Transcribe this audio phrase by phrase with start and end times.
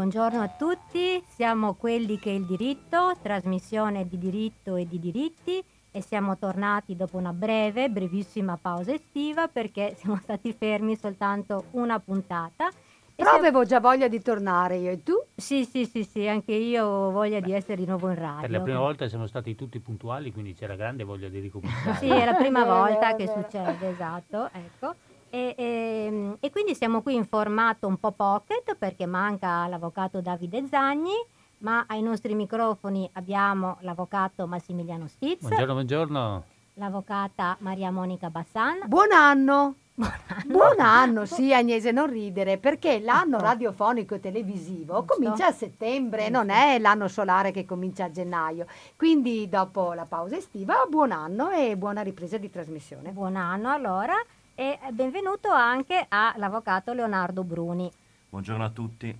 [0.00, 6.00] buongiorno a tutti, siamo quelli che il diritto, trasmissione di diritto e di diritti e
[6.00, 12.70] siamo tornati dopo una breve, brevissima pausa estiva perché siamo stati fermi soltanto una puntata.
[13.14, 15.12] Però avevo già voglia di tornare io e tu?
[15.36, 18.40] Sì, sì, sì, sì, anche io ho voglia Beh, di essere di nuovo in radio.
[18.40, 21.98] Per la prima volta siamo stati tutti puntuali, quindi c'era grande voglia di ricominciare.
[21.98, 24.94] sì, è la prima volta che succede, esatto, ecco.
[25.30, 25.64] E, e,
[26.06, 31.14] ehm, e, quindi siamo qui in formato un po' pocket perché manca l'avvocato Davide Zagni,
[31.58, 35.42] ma ai nostri microfoni abbiamo l'avvocato Massimiliano Stizz.
[35.42, 36.44] Buongiorno, buongiorno.
[36.74, 38.80] L'avvocata Maria Monica Bassan.
[38.86, 39.74] Buon anno.
[39.94, 40.44] Buon anno.
[40.46, 46.48] Buon anno, sì Agnese, non ridere, perché l'anno radiofonico e televisivo comincia a settembre, non
[46.48, 48.66] è l'anno solare che comincia a gennaio.
[48.96, 53.10] Quindi dopo la pausa estiva, buon anno e buona ripresa di trasmissione.
[53.10, 54.14] Buon anno allora
[54.60, 57.90] e benvenuto anche all'avvocato Leonardo Bruni.
[58.28, 59.18] Buongiorno a tutti.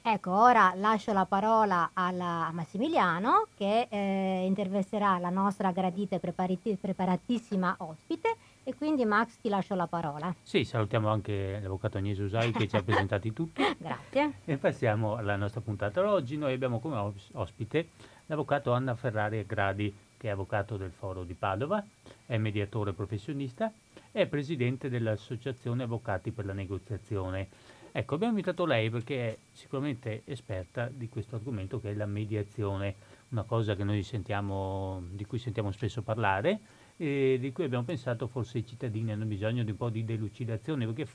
[0.00, 6.20] Ecco, ora lascio la parola alla, a Massimiliano che eh, intervisterà la nostra gradita e
[6.20, 10.32] preparati, preparatissima ospite e quindi Max ti lascio la parola.
[10.44, 13.64] Sì, salutiamo anche l'avvocato Agnese Usai che ci ha presentati tutti.
[13.76, 14.34] Grazie.
[14.44, 16.08] E passiamo alla nostra puntata.
[16.08, 17.88] Oggi noi abbiamo come ospite
[18.26, 21.84] l'avvocato Anna Ferrari Gradi che è avvocato del Foro di Padova,
[22.24, 23.72] è mediatore professionista
[24.16, 27.48] è presidente dell'Associazione Avvocati per la Negoziazione.
[27.92, 32.94] Ecco, abbiamo invitato lei perché è sicuramente esperta di questo argomento che è la mediazione,
[33.28, 36.60] una cosa sentiamo, di cui sentiamo spesso parlare
[36.96, 40.86] e di cui abbiamo pensato forse i cittadini hanno bisogno di un po' di delucidazione
[40.86, 41.06] perché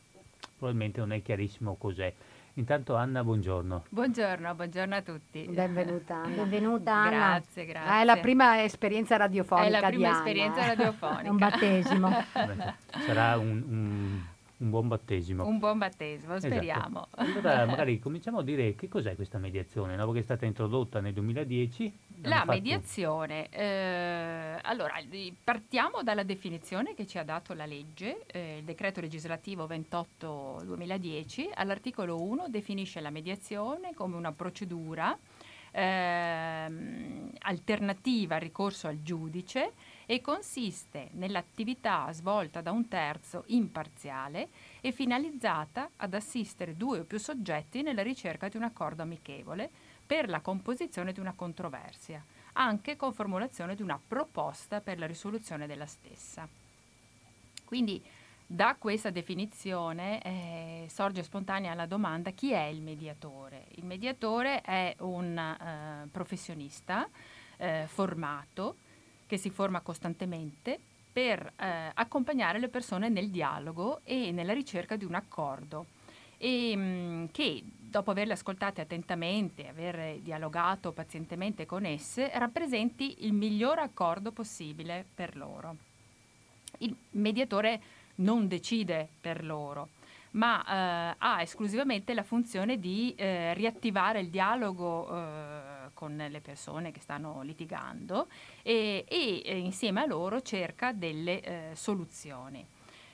[0.59, 2.13] probabilmente non è chiarissimo cos'è.
[2.61, 3.85] Intanto Anna, buongiorno.
[3.89, 5.47] Buongiorno, buongiorno a tutti.
[5.49, 6.43] Benvenuta Anna.
[6.43, 7.09] Benvenuta Anna.
[7.09, 7.89] Grazie, grazie.
[7.89, 11.29] Ah, è la prima esperienza radiofonica È la prima Anna, esperienza radiofonica.
[11.31, 12.23] un battesimo.
[13.07, 14.21] Sarà un, un
[14.61, 15.45] un buon battesimo.
[15.45, 16.53] Un buon battesimo, esatto.
[16.53, 17.07] speriamo.
[17.17, 17.39] Esatto.
[17.39, 20.11] Allora magari cominciamo a dire che cos'è questa mediazione, no?
[20.11, 21.99] che è stata introdotta nel 2010.
[22.23, 22.51] La fatto...
[22.51, 24.93] mediazione, eh, allora
[25.43, 32.21] partiamo dalla definizione che ci ha dato la legge, eh, il decreto legislativo 28-2010, all'articolo
[32.21, 35.17] 1 definisce la mediazione come una procedura
[35.71, 39.71] eh, alternativa al ricorso al giudice
[40.11, 44.49] e consiste nell'attività svolta da un terzo imparziale
[44.81, 49.69] e finalizzata ad assistere due o più soggetti nella ricerca di un accordo amichevole
[50.05, 52.21] per la composizione di una controversia,
[52.53, 56.45] anche con formulazione di una proposta per la risoluzione della stessa.
[57.63, 58.03] Quindi
[58.45, 63.67] da questa definizione eh, sorge spontanea la domanda chi è il mediatore?
[63.75, 67.07] Il mediatore è un eh, professionista
[67.55, 68.80] eh, formato
[69.31, 70.77] che si forma costantemente
[71.09, 75.85] per eh, accompagnare le persone nel dialogo e nella ricerca di un accordo
[76.35, 83.31] e mh, mm, che dopo averle ascoltate attentamente, aver dialogato pazientemente con esse, rappresenti il
[83.31, 85.77] miglior accordo possibile per loro.
[86.79, 87.81] Il mediatore
[88.15, 89.91] non decide per loro,
[90.31, 95.70] ma eh, ha esclusivamente la funzione di eh, riattivare il dialogo eh,
[96.01, 98.25] con le persone che stanno litigando
[98.63, 102.65] e, e eh, insieme a loro cerca delle eh, soluzioni.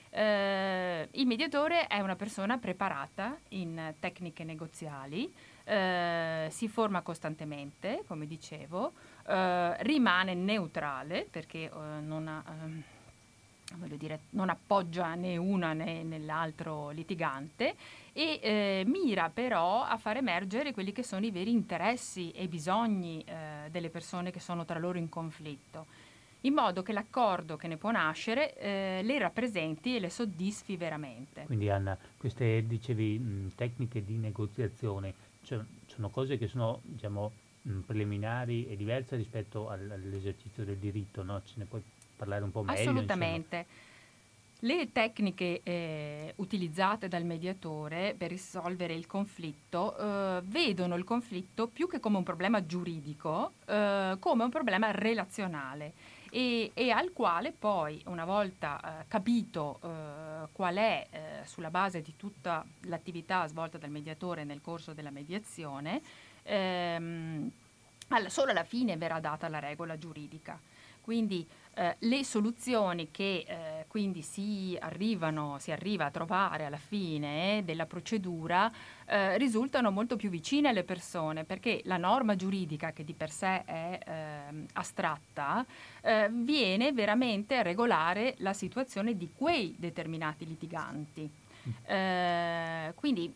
[0.09, 5.29] Eh, il mediatore è una persona preparata in tecniche negoziali,
[5.65, 8.93] eh, si forma costantemente, come dicevo,
[9.27, 12.83] eh, rimane neutrale perché eh, non ha ehm,
[13.97, 17.75] dire, non appoggia né una né nell'altro litigante
[18.17, 23.23] e eh, mira però a far emergere quelli che sono i veri interessi e bisogni
[23.23, 25.85] eh, delle persone che sono tra loro in conflitto,
[26.41, 31.43] in modo che l'accordo che ne può nascere eh, le rappresenti e le soddisfi veramente.
[31.43, 35.13] Quindi Anna, queste dicevi mh, tecniche di negoziazione,
[35.43, 41.21] cioè, sono cose che sono diciamo, mh, preliminari e diverse rispetto al, all'esercizio del diritto,
[41.21, 41.39] no?
[41.45, 41.83] Ce ne puoi
[42.15, 42.79] parlare un po' meglio?
[42.79, 43.57] Assolutamente.
[43.57, 43.86] Insomma.
[44.61, 51.87] Le tecniche eh, utilizzate dal mediatore per risolvere il conflitto eh, vedono il conflitto più
[51.87, 55.93] che come un problema giuridico, eh, come un problema relazionale
[56.31, 62.01] e, e, al quale poi, una volta eh, capito eh, qual è, eh, sulla base
[62.01, 66.01] di tutta l'attività svolta dal mediatore nel corso della mediazione,
[66.43, 67.51] ehm,
[68.25, 70.59] solo alla fine verrà data la regola giuridica.
[71.01, 77.61] Quindi eh, le soluzioni che eh, quindi si, arrivano, si arriva a trovare alla fine
[77.65, 78.71] della procedura
[79.05, 83.63] eh, risultano molto più vicine alle persone perché la norma giuridica che di per sé
[83.63, 85.63] è ehm, astratta
[86.01, 91.29] eh, viene veramente a regolare la situazione di quei determinati litiganti.
[91.67, 91.71] Mm.
[91.85, 93.31] Eh, quindi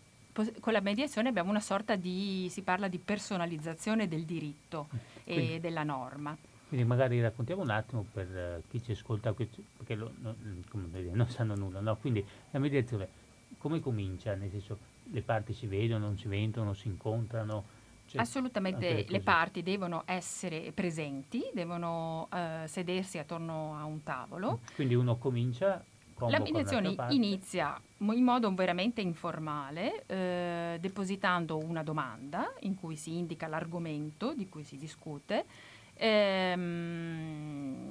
[0.60, 4.88] con la mediazione abbiamo una sorta di, si parla di personalizzazione del diritto
[5.24, 6.36] quindi, e della norma.
[6.72, 11.28] Quindi magari raccontiamo un attimo per uh, chi ci ascolta, perché lo, no, dire, non
[11.28, 11.98] sanno nulla, no?
[11.98, 13.10] Quindi la mediazione
[13.58, 14.36] come comincia?
[14.36, 14.78] Nel senso,
[15.12, 17.66] le parti si vedono, non si vedono, si incontrano?
[18.06, 24.62] Cioè, Assolutamente le parti devono essere presenti, devono uh, sedersi attorno a un tavolo.
[24.74, 25.84] Quindi uno comincia
[26.30, 33.48] la mediazione inizia in modo veramente informale, eh, depositando una domanda in cui si indica
[33.48, 35.46] l'argomento di cui si discute
[35.94, 37.82] ehm,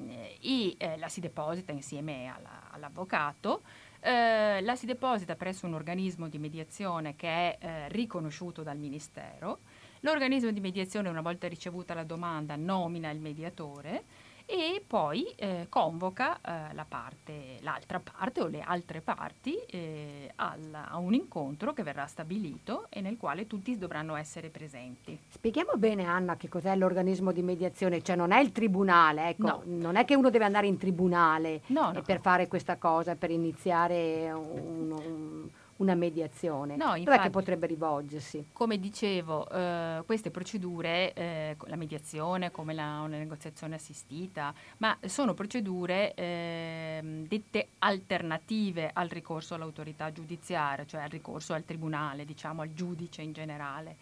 [0.41, 3.63] e eh, la si deposita insieme alla, all'avvocato.
[4.01, 9.61] Eh, la si deposita presso un organismo di mediazione che è eh, riconosciuto dal Ministero.
[10.01, 14.05] L'organismo di mediazione, una volta ricevuta la domanda, nomina il mediatore
[14.51, 20.75] e poi eh, convoca eh, la parte, l'altra parte o le altre parti eh, al,
[20.89, 25.17] a un incontro che verrà stabilito e nel quale tutti dovranno essere presenti.
[25.29, 29.63] Spieghiamo bene Anna che cos'è l'organismo di mediazione, cioè non è il tribunale, ecco, no.
[29.67, 32.03] non è che uno deve andare in tribunale no, no.
[32.03, 35.49] per fare questa cosa, per iniziare un, un
[35.81, 36.77] una mediazione.
[36.77, 38.47] No, infatti, Dov'è che potrebbe rivolgersi?
[38.53, 45.35] Come dicevo, eh, queste procedure, eh, la mediazione come la, una negoziazione assistita, ma sono
[45.35, 52.73] procedure eh, dette alternative al ricorso all'autorità giudiziaria, cioè al ricorso al tribunale, diciamo al
[52.73, 53.97] giudice in generale.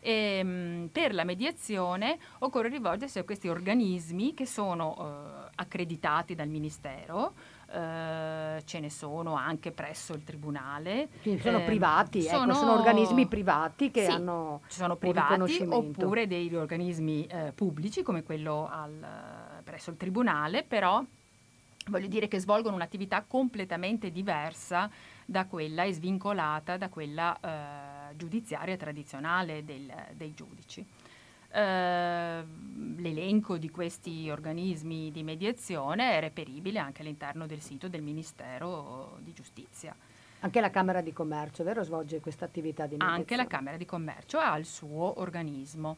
[0.00, 6.48] E, ehm, per la mediazione occorre rivolgersi a questi organismi che sono eh, accreditati dal
[6.48, 7.32] Ministero,
[7.74, 11.08] eh, ce ne sono anche presso il tribunale.
[11.22, 15.66] Quindi sono eh, privati, sono, ecco, sono, organismi privati che sì, hanno ci sono privati
[15.68, 19.04] oppure degli organismi eh, pubblici come quello al,
[19.64, 21.02] presso il tribunale, però
[21.88, 24.88] voglio dire che svolgono un'attività completamente diversa
[25.24, 30.86] da quella e svincolata da quella eh, giudiziaria tradizionale del, dei giudici.
[31.54, 32.42] Uh,
[33.00, 39.32] l'elenco di questi organismi di mediazione è reperibile anche all'interno del sito del Ministero di
[39.32, 39.94] Giustizia.
[40.40, 43.20] Anche la Camera di Commercio, vero, svolge questa attività di mediazione?
[43.20, 45.96] Anche la Camera di Commercio ha il suo organismo.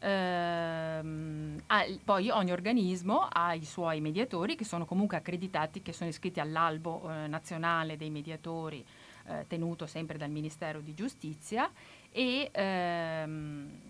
[0.00, 1.58] Uh,
[2.04, 7.00] poi ogni organismo ha i suoi mediatori che sono comunque accreditati, che sono iscritti all'albo
[7.02, 8.84] uh, nazionale dei mediatori
[9.28, 11.70] eh, tenuto sempre dal Ministero di Giustizia
[12.10, 13.87] e ehm,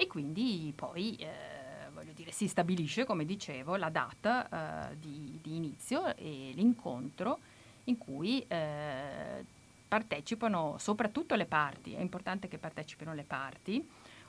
[0.00, 5.56] e quindi poi eh, voglio dire, si stabilisce, come dicevo, la data eh, di, di,
[5.56, 7.40] inizio e l'incontro
[7.86, 9.44] in cui eh,
[9.88, 13.84] partecipano soprattutto le parti, è importante che partecipino le parti,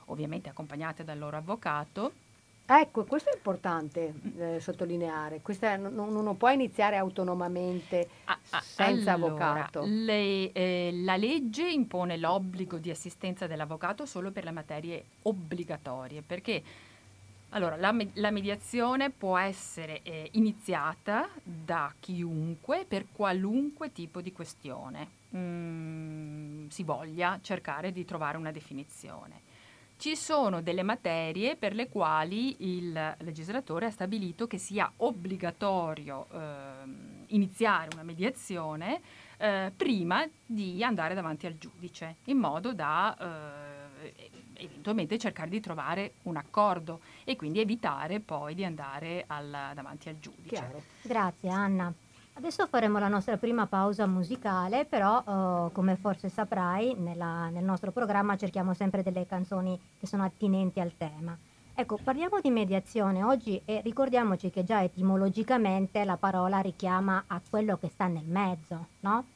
[0.06, 2.14] ovviamente accompagnate dal loro avvocato,
[2.72, 5.40] Ecco, questo è importante eh, sottolineare.
[5.42, 9.82] Questa, non, non, può iniziare autonomamente ah, ah, senza allora, avvocato.
[9.84, 16.62] Le, eh, la legge impone l'obbligo di assistenza dell'avvocato solo per le materie obbligatorie, perché
[17.48, 25.08] allora, la, la mediazione può essere eh, iniziata da chiunque per qualunque tipo di questione
[25.34, 29.48] mm, si voglia cercare di trovare una definizione.
[30.00, 36.36] Ci sono delle materie per le quali il legislatore ha stabilito che sia obbligatorio eh,
[37.26, 39.02] iniziare una mediazione
[39.36, 43.14] eh, prima di andare davanti al giudice, in modo da
[44.00, 50.08] eh, eventualmente cercare di trovare un accordo e quindi evitare poi di andare al, davanti
[50.08, 50.48] al giudice.
[50.48, 50.82] Chiaro.
[51.02, 51.92] Grazie Anna.
[52.40, 57.90] Adesso faremo la nostra prima pausa musicale, però uh, come forse saprai nella, nel nostro
[57.90, 61.36] programma cerchiamo sempre delle canzoni che sono attinenti al tema.
[61.74, 67.76] Ecco, parliamo di mediazione oggi e ricordiamoci che già etimologicamente la parola richiama a quello
[67.76, 69.26] che sta nel mezzo, no?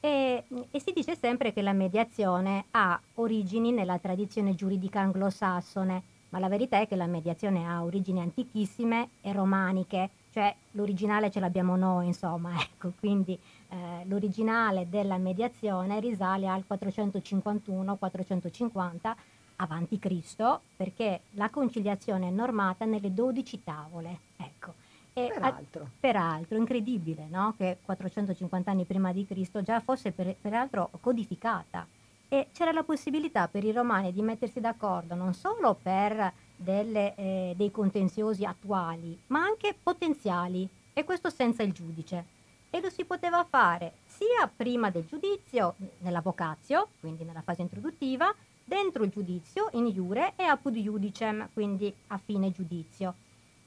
[0.00, 6.38] E, e, si dice sempre che la mediazione ha origini nella tradizione giuridica anglosassone, ma
[6.38, 11.76] la verità è che la mediazione ha origini antichissime e romaniche, cioè l'originale ce l'abbiamo
[11.76, 13.38] noi, insomma, ecco, quindi
[13.68, 19.14] eh, l'originale della mediazione risale al 451-450
[19.56, 24.74] avanti Cristo, perché la conciliazione è normata nelle 12 tavole, ecco.
[25.12, 25.84] E peraltro.
[25.84, 27.54] A, peraltro, incredibile, no?
[27.56, 31.86] Che 450 anni prima di Cristo già fosse per, peraltro codificata
[32.28, 37.54] e c'era la possibilità per i romani di mettersi d'accordo non solo per delle, eh,
[37.56, 42.32] dei contenziosi attuali, ma anche potenziali, e questo senza il giudice.
[42.70, 49.04] E lo si poteva fare sia prima del giudizio, nell'avocazio, quindi nella fase introduttiva, dentro
[49.04, 53.14] il giudizio, in iure, e apud iudicem, quindi a fine giudizio.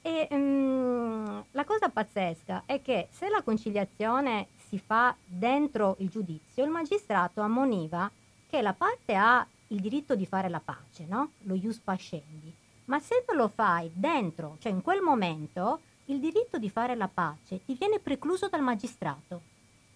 [0.02, 6.64] E um, la cosa pazzesca è che se la conciliazione si fa dentro il giudizio,
[6.64, 8.10] il magistrato ammoniva
[8.48, 11.32] che la parte ha il diritto di fare la pace, no?
[11.42, 12.52] Lo ius pascendi.
[12.86, 17.08] Ma se non lo fai dentro, cioè in quel momento, il diritto di fare la
[17.12, 19.42] pace ti viene precluso dal magistrato.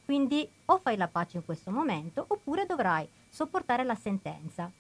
[0.05, 4.71] Quindi o fai la pace in questo momento oppure dovrai sopportare la sentenza.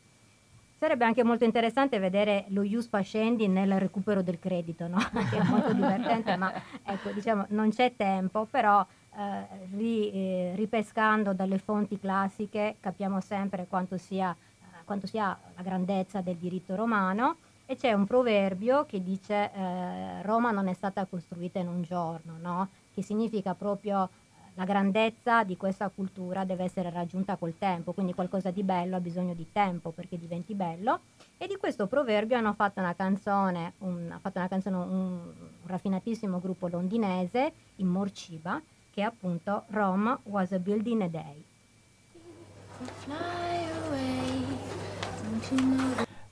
[0.78, 4.98] Sarebbe anche molto interessante vedere lo ius pascendi nel recupero del credito, no?
[5.30, 6.52] che è molto divertente, ma
[6.84, 8.84] ecco, diciamo, non c'è tempo, però
[9.16, 15.62] eh, ri, eh, ripescando dalle fonti classiche capiamo sempre quanto sia, eh, quanto sia, la
[15.62, 21.04] grandezza del diritto romano e c'è un proverbio che dice eh, Roma non è stata
[21.06, 22.68] costruita in un giorno, no?
[22.94, 24.08] che significa proprio
[24.54, 29.00] la grandezza di questa cultura deve essere raggiunta col tempo, quindi qualcosa di bello ha
[29.00, 31.00] bisogno di tempo perché diventi bello.
[31.38, 35.32] E di questo proverbio hanno fatto una canzone, un, fatto una canzone un, un
[35.64, 38.60] raffinatissimo gruppo londinese in Morciba,
[38.92, 41.44] che è appunto Rome was a building a day.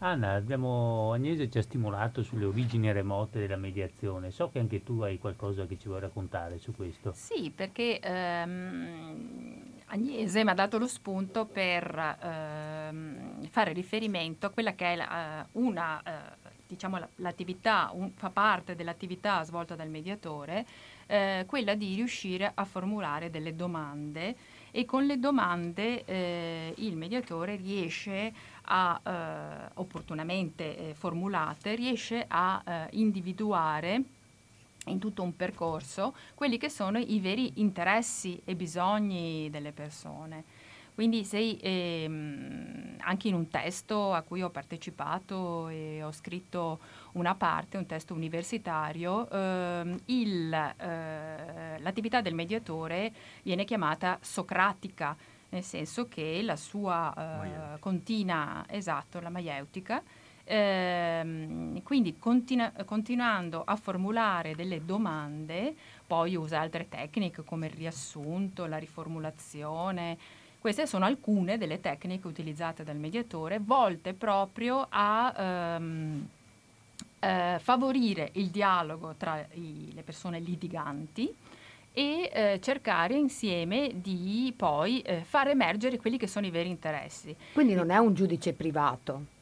[0.03, 4.31] Anna, abbiamo, Agnese ci ha stimolato sulle origini remote della mediazione.
[4.31, 7.13] So che anche tu hai qualcosa che ci vuoi raccontare su questo.
[7.15, 14.73] Sì, perché ehm, Agnese mi ha dato lo spunto per ehm, fare riferimento a quella
[14.73, 20.65] che è la, una, eh, diciamo, l'attività, un, fa parte dell'attività svolta dal mediatore,
[21.11, 24.37] eh, quella di riuscire a formulare delle domande
[24.71, 32.63] e con le domande eh, il mediatore riesce a, eh, opportunamente eh, formulate, riesce a
[32.65, 34.03] eh, individuare
[34.87, 40.45] in tutto un percorso quelli che sono i veri interessi e bisogni delle persone.
[40.95, 46.79] Quindi se ehm, anche in un testo a cui ho partecipato e ho scritto
[47.13, 53.13] una parte, un testo universitario, ehm, il, eh, l'attività del mediatore
[53.43, 55.17] viene chiamata socratica,
[55.51, 60.03] nel senso che la sua eh, continua, esatto, la maieutica,
[60.45, 65.75] ehm, quindi continu- continuando a formulare delle domande,
[66.07, 70.19] poi usa altre tecniche come il riassunto, la riformulazione.
[70.61, 76.29] Queste sono alcune delle tecniche utilizzate dal mediatore, volte proprio a ehm,
[77.21, 81.33] eh, favorire il dialogo tra i, le persone litiganti
[81.93, 87.35] e eh, cercare insieme di poi eh, far emergere quelli che sono i veri interessi.
[87.53, 89.39] Quindi non è un giudice privato.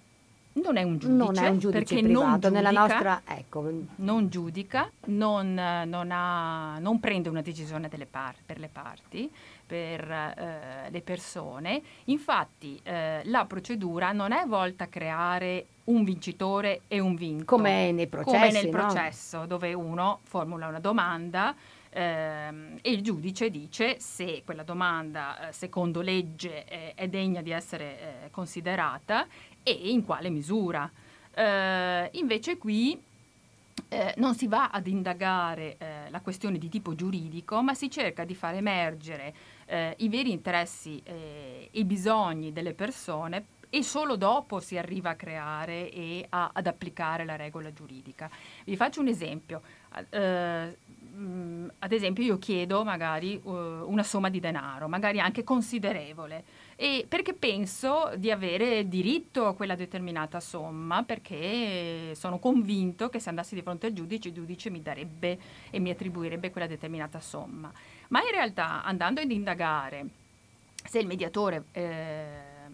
[0.53, 3.71] Non è un giudice, non è un giudice perché privato, non giudica, nella nostra, ecco.
[3.97, 9.31] non, giudica non, non, ha, non, prende una decisione par- per le parti,
[9.69, 11.83] per eh, le persone.
[12.05, 17.45] Infatti eh, la procedura non è volta a creare un vincitore e un vinto.
[17.45, 18.37] Come nei processi.
[18.37, 18.71] Come nel no?
[18.71, 21.55] processo, dove uno formula una domanda
[21.91, 27.51] ehm, e il giudice dice se quella domanda, eh, secondo legge, eh, è degna di
[27.51, 29.27] essere eh, considerata
[29.63, 30.91] e in quale misura.
[32.13, 33.01] Invece qui
[33.89, 38.25] eh, non si va ad indagare eh, la questione di tipo giuridico, ma si cerca
[38.25, 39.35] di far emergere
[39.67, 45.15] eh, i veri interessi e i bisogni delle persone e solo dopo si arriva a
[45.15, 48.31] creare e a, ad applicare la regola giuridica.
[48.65, 49.63] Vi faccio un esempio.
[49.91, 56.45] Ad esempio io chiedo magari uh, una somma di denaro, magari anche considerevole,
[56.81, 63.31] e perché penso di avere diritto a quella determinata somma, perché sono convinto che se
[63.31, 65.37] andassi di fronte al giudice, il giudice mi darebbe
[65.71, 67.73] e mi attribuirebbe quella determinata somma.
[68.11, 70.07] Ma in realtà andando ad indagare
[70.85, 72.27] se il mediatore eh,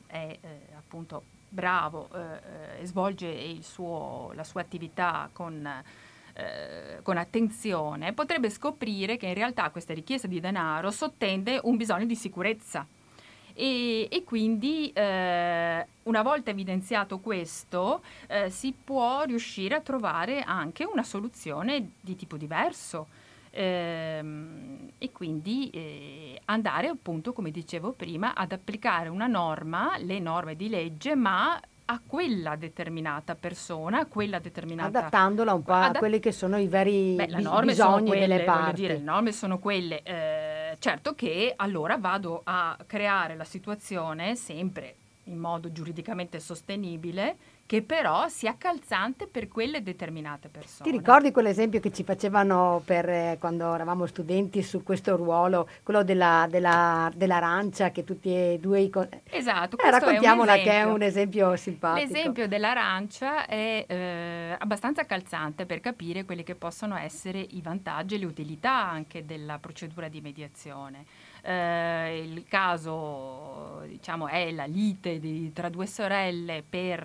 [0.07, 5.67] è eh, appunto bravo eh, e svolge suo, la sua attività con,
[6.35, 12.05] eh, con, attenzione, potrebbe scoprire che in realtà questa richiesta di denaro sottende un bisogno
[12.05, 12.87] di sicurezza.
[13.55, 20.85] E, e quindi eh, una volta evidenziato questo eh, si può riuscire a trovare anche
[20.85, 23.07] una soluzione di tipo diverso.
[23.57, 30.57] Ehm, e quindi eh, andare appunto, come dicevo prima, ad applicare una norma, le norme
[30.57, 34.99] di legge, ma a quella determinata persona, a quella determinata...
[34.99, 38.45] Adattandola un po' a Adatt- quelli che sono i veri Beh, bis- bisogni quelle, delle
[38.45, 38.81] parti.
[38.81, 44.95] Dire, le norme sono quelle, eh, certo che allora vado a creare la situazione sempre
[45.25, 50.91] in modo giuridicamente sostenibile che però sia calzante per quelle determinate persone.
[50.91, 56.03] Ti ricordi quell'esempio che ci facevano per, eh, quando eravamo studenti su questo ruolo, quello
[56.05, 58.91] della, della, dell'arancia che tutti e due i...
[58.91, 59.09] Con...
[59.31, 62.07] Esatto, eh, raccontiamola che è un esempio simpatico.
[62.07, 68.19] L'esempio dell'arancia è eh, abbastanza calzante per capire quelli che possono essere i vantaggi e
[68.19, 71.05] le utilità anche della procedura di mediazione.
[71.45, 77.01] Eh, il caso diciamo, è la lite di, tra due sorelle per,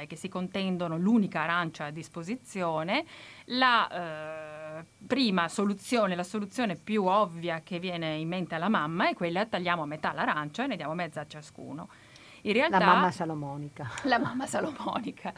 [0.00, 3.04] eh, che si contendono l'unica arancia a disposizione,
[3.46, 9.14] la eh, prima soluzione, la soluzione più ovvia che viene in mente alla mamma è
[9.14, 11.88] quella tagliamo a metà l'arancia e ne diamo mezza a ciascuno.
[12.42, 13.90] In realtà, la mamma salomonica.
[14.04, 15.32] La mamma salomonica.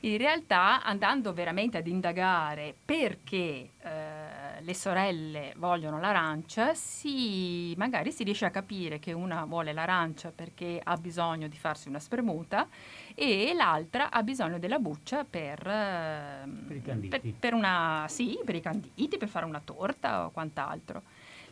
[0.00, 4.23] In realtà andando veramente ad indagare perché eh,
[4.64, 10.80] le sorelle vogliono l'arancia, si, magari si riesce a capire che una vuole l'arancia perché
[10.82, 12.66] ha bisogno di farsi una spremuta
[13.14, 18.60] e l'altra ha bisogno della buccia per, eh, per, per, per, una, sì, per i
[18.62, 21.02] canditi, per fare una torta o quant'altro.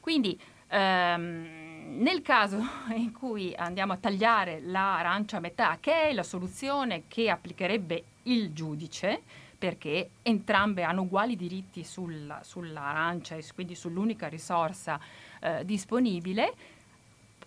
[0.00, 2.58] Quindi ehm, nel caso
[2.96, 8.52] in cui andiamo a tagliare l'arancia a metà, che è la soluzione che applicherebbe il
[8.52, 9.22] giudice,
[9.62, 14.98] perché entrambe hanno uguali diritti sulla, sull'arancia e quindi sull'unica risorsa
[15.38, 16.52] eh, disponibile,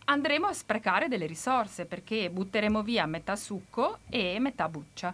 [0.05, 5.13] andremo a sprecare delle risorse perché butteremo via metà succo e metà buccia.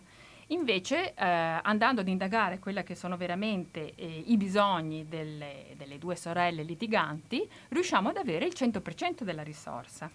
[0.49, 6.15] Invece, eh, andando ad indagare quelli che sono veramente eh, i bisogni delle, delle, due
[6.15, 10.07] sorelle litiganti, riusciamo ad avere il 100% della risorsa.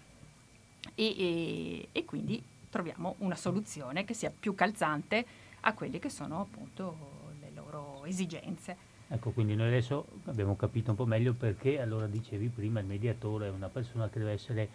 [0.95, 6.41] E, e, e, quindi troviamo una soluzione che sia più calzante a quelle che sono
[6.41, 8.95] appunto le loro esigenze.
[9.09, 13.47] Ecco, quindi noi adesso abbiamo capito un po' meglio perché allora dicevi prima il mediatore
[13.47, 14.69] è una persona che deve essere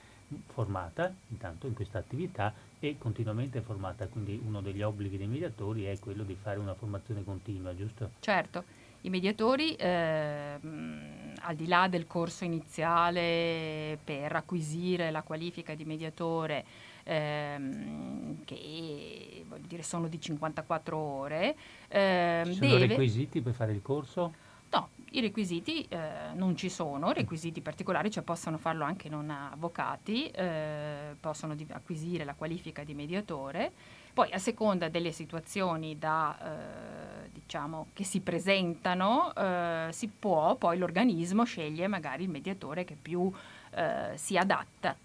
[0.47, 5.99] formata intanto in questa attività e continuamente formata, quindi uno degli obblighi dei mediatori è
[5.99, 8.12] quello di fare una formazione continua, giusto?
[8.21, 8.65] Certo,
[9.03, 16.65] i mediatori eh, al di là del corso iniziale per acquisire la qualifica di mediatore,
[17.05, 21.57] ehm, che dire, sono di 54 ore,
[21.89, 22.87] ehm, Ci sono deve...
[22.87, 24.51] requisiti per fare il corso?
[24.71, 30.29] No, i requisiti eh, non ci sono, requisiti particolari, cioè possono farlo anche non avvocati,
[30.29, 33.71] eh, possono di- acquisire la qualifica di mediatore,
[34.15, 40.79] poi a seconda delle situazioni da, eh, diciamo, che si presentano, eh, si può, poi
[40.79, 43.31] l'organismo sceglie magari il mediatore che più
[43.75, 44.97] eh, si adatta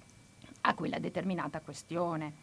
[0.68, 2.34] a quella determinata questione.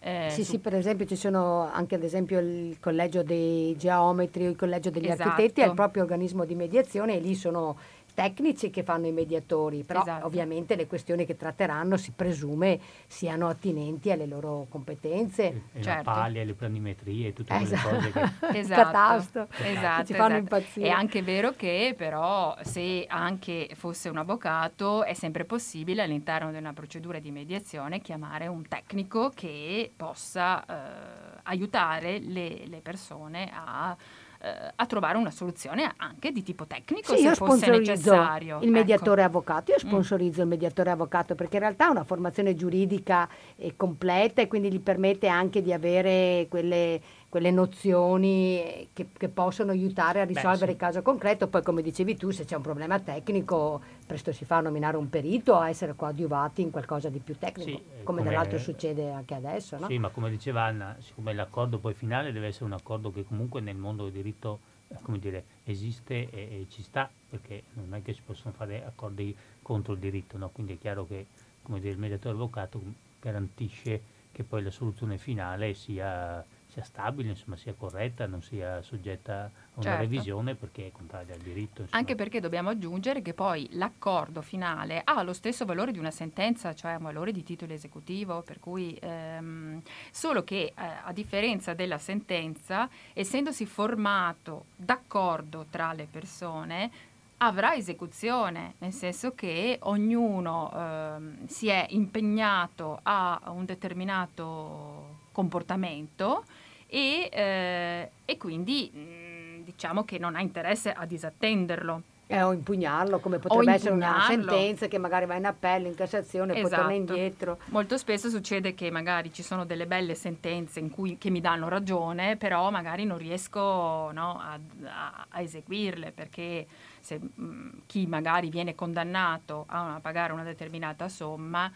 [0.00, 0.52] Eh, sì, su...
[0.52, 4.90] sì, per esempio ci sono anche ad esempio il collegio dei geometri o il collegio
[4.90, 5.30] degli esatto.
[5.30, 7.76] architetti, è il proprio organismo di mediazione e lì sono
[8.18, 10.26] tecnici che fanno i mediatori, però esatto.
[10.26, 15.44] ovviamente le questioni che tratteranno si presume siano attinenti alle loro competenze.
[15.44, 16.10] E, e certo.
[16.10, 17.88] la paglia, le planimetrie, tutte quelle esatto.
[17.88, 18.30] cose che...
[18.58, 18.82] esatto.
[18.82, 20.56] Catasto, esatto, ci fanno esatto.
[20.56, 20.88] impazzire.
[20.88, 26.58] È anche vero che però se anche fosse un avvocato è sempre possibile all'interno di
[26.58, 33.96] una procedura di mediazione chiamare un tecnico che possa eh, aiutare le, le persone a
[34.40, 38.58] eh, a trovare una soluzione anche di tipo tecnico sì, se fosse necessario.
[38.58, 38.72] Il ecco.
[38.72, 39.88] mediatore avvocato, io mm.
[39.88, 40.42] sponsorizzo mm.
[40.42, 44.80] il mediatore avvocato perché in realtà ha una formazione giuridica eh, completa e quindi gli
[44.80, 50.70] permette anche di avere quelle quelle nozioni che, che possono aiutare a risolvere Beh, sì.
[50.72, 51.48] il caso concreto.
[51.48, 55.10] Poi, come dicevi tu, se c'è un problema tecnico, presto si fa a nominare un
[55.10, 59.34] perito a essere coadiuvati in qualcosa di più tecnico, sì, come, come dall'altro succede anche
[59.34, 59.78] adesso.
[59.78, 59.86] No?
[59.86, 63.60] Sì, ma come diceva Anna, siccome l'accordo poi finale deve essere un accordo che comunque
[63.60, 68.02] nel mondo del diritto eh, come dire, esiste e, e, ci sta, perché non è
[68.02, 70.48] che si possono fare accordi contro il diritto, no?
[70.48, 71.26] quindi è chiaro che
[71.60, 72.80] come dire, il mediatore avvocato
[73.20, 76.42] garantisce che poi la soluzione finale sia
[76.78, 80.00] sia stabile, insomma, sia corretta, non sia soggetta a una certo.
[80.00, 81.82] revisione perché è contraria al diritto.
[81.82, 81.98] Insomma.
[81.98, 86.74] Anche perché dobbiamo aggiungere che poi l'accordo finale ha lo stesso valore di una sentenza,
[86.74, 91.98] cioè un valore di titolo esecutivo, per cui ehm, solo che eh, a differenza della
[91.98, 96.90] sentenza, essendosi formato d'accordo tra le persone,
[97.38, 106.44] avrà esecuzione, nel senso che ognuno eh, si è impegnato a un determinato comportamento
[106.88, 112.02] e, eh, e quindi mh, mm, diciamo che non ha interesse a disattenderlo.
[112.30, 116.52] Eh, o impugnarlo, come potrebbe essere una sentenza che magari va in appello, in Cassazione
[116.52, 116.68] e esatto.
[116.68, 117.18] poi torna esatto.
[117.18, 117.58] indietro.
[117.66, 121.68] Molto spesso succede che magari ci sono delle belle sentenze in cui, che mi danno
[121.68, 126.66] ragione, però magari non riesco no, a, a, a, eseguirle perché
[127.00, 131.72] se, mh, mm, chi magari viene condannato a pagare una determinata somma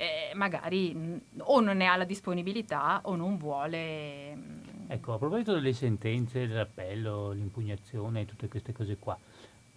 [0.00, 4.34] eh, magari mh, o non ne ha la disponibilità o non vuole.
[4.34, 4.62] Mh.
[4.88, 9.16] Ecco, a proposito delle sentenze, dell'appello, l'impugnazione, tutte queste cose qua,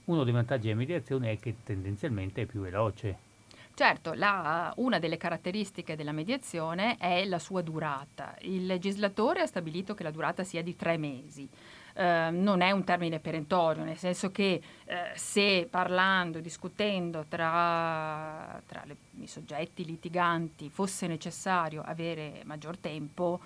[0.06, 3.32] uno dei vantaggi della mediazione è che tendenzialmente è più veloce.
[3.76, 8.38] Certo, la, una delle caratteristiche della mediazione è la sua durata.
[8.42, 11.50] Il legislatore ha stabilito che la durata sia di tre mesi.
[11.94, 18.84] Eh, non è un termine perentorio, nel senso che eh, se parlando, discutendo tra, tra
[18.86, 23.40] le, i soggetti litiganti fosse necessario avere maggior tempo,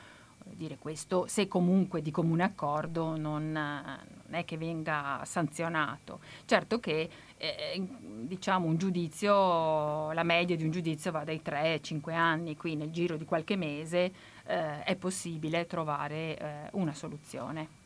[0.55, 6.19] dire questo, se comunque di comune accordo non, non è che venga sanzionato.
[6.45, 7.83] Certo che eh,
[8.21, 12.75] diciamo un giudizio, la media di un giudizio va dai 3 ai 5 anni, qui
[12.75, 14.11] nel giro di qualche mese
[14.45, 17.85] eh, è possibile trovare eh, una soluzione.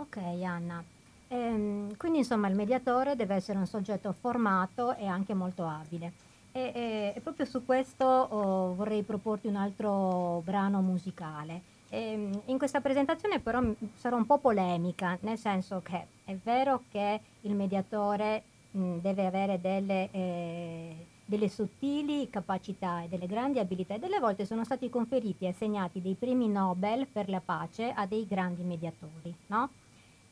[0.00, 0.82] Ok Anna,
[1.28, 6.12] ehm, quindi insomma il mediatore deve essere un soggetto formato e anche molto abile.
[6.52, 11.60] E, e, e proprio su questo oh, vorrei proporti un altro brano musicale.
[11.90, 13.62] E, ehm, in questa presentazione però
[13.94, 19.60] sarò un po' polemica, nel senso che è vero che il mediatore mh, deve avere
[19.60, 25.44] delle, eh, delle, sottili capacità e delle grandi abilità e delle volte sono stati conferiti
[25.44, 29.68] e assegnati dei premi Nobel per la pace a dei grandi mediatori, no?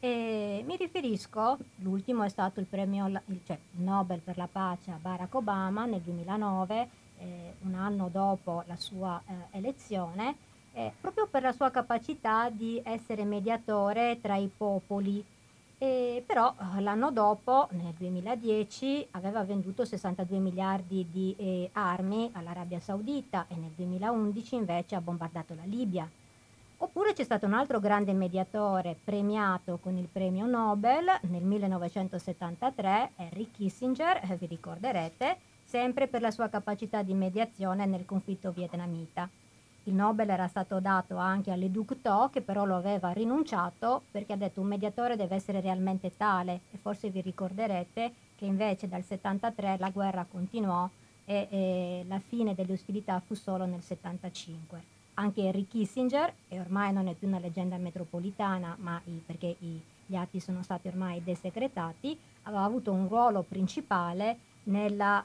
[0.01, 3.11] E mi riferisco, l'ultimo è stato il premio
[3.45, 8.77] cioè, Nobel per la pace a Barack Obama nel 2009, eh, un anno dopo la
[8.77, 10.37] sua eh, elezione,
[10.73, 15.25] eh, proprio per la sua capacità di essere mediatore tra i popoli.
[15.79, 22.79] E però eh, l'anno dopo, nel 2010, aveva venduto 62 miliardi di eh, armi all'Arabia
[22.79, 26.09] Saudita e nel 2011 invece ha bombardato la Libia.
[26.81, 33.51] Oppure c'è stato un altro grande mediatore premiato con il premio Nobel nel 1973, Henry
[33.51, 39.29] Kissinger, eh, vi ricorderete, sempre per la sua capacità di mediazione nel conflitto vietnamita.
[39.85, 44.03] Il Nobel era stato dato anche a Le Duc Tho, che però lo aveva rinunciato
[44.13, 48.87] perché ha detto un mediatore deve essere realmente tale e forse vi ricorderete che invece
[48.87, 50.89] dal 73 la guerra continuò
[51.25, 56.93] e, e la fine delle ostilità fu solo nel 75 anche Henry Kissinger, e ormai
[56.93, 61.23] non è più una leggenda metropolitana, ma i, perché i, gli atti sono stati ormai
[61.23, 65.23] desecretati, aveva avuto un ruolo principale nella,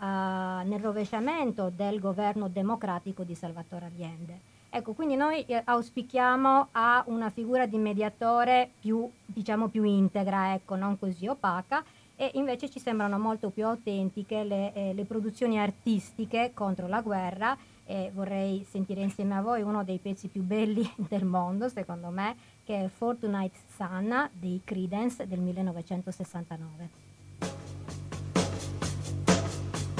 [0.63, 4.51] uh, nel rovesciamento del governo democratico di Salvatore Allende.
[4.69, 10.75] Ecco, quindi noi eh, auspichiamo a una figura di mediatore più, diciamo, più integra, ecco,
[10.75, 11.83] non così opaca,
[12.15, 17.55] e invece ci sembrano molto più autentiche le, eh, le produzioni artistiche contro la guerra
[17.85, 22.35] e vorrei sentire insieme a voi uno dei pezzi più belli del mondo, secondo me,
[22.63, 26.89] che è Fortnite Sun dei Credence del 1969.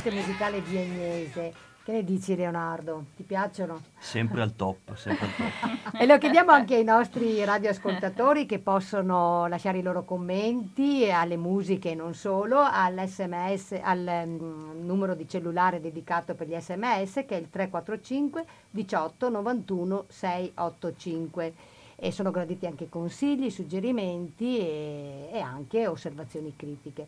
[0.03, 3.07] musicale viennese che ne dici Leonardo?
[3.17, 3.81] Ti piacciono?
[3.99, 5.95] Sempre al top, sempre al top.
[5.99, 11.91] e lo chiediamo anche ai nostri radioascoltatori che possono lasciare i loro commenti alle musiche
[11.91, 17.35] e non solo, all'SMS, al um, numero di cellulare dedicato per gli sms che è
[17.35, 21.53] il 345 18 91 685
[21.97, 27.07] e sono graditi anche consigli, suggerimenti e, e anche osservazioni critiche.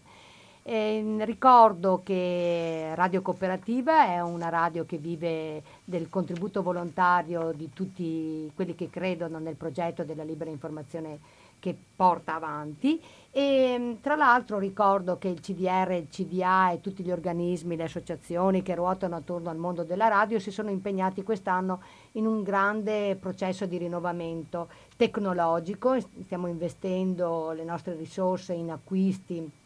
[0.68, 8.52] Eh, ricordo che Radio Cooperativa è una radio che vive del contributo volontario di tutti
[8.56, 11.20] quelli che credono nel progetto della libera informazione
[11.60, 13.00] che porta avanti.
[13.30, 18.64] E tra l'altro ricordo che il CDR, il CDA e tutti gli organismi, le associazioni
[18.64, 21.80] che ruotano attorno al mondo della radio si sono impegnati quest'anno
[22.14, 29.64] in un grande processo di rinnovamento tecnologico, stiamo investendo le nostre risorse in acquisti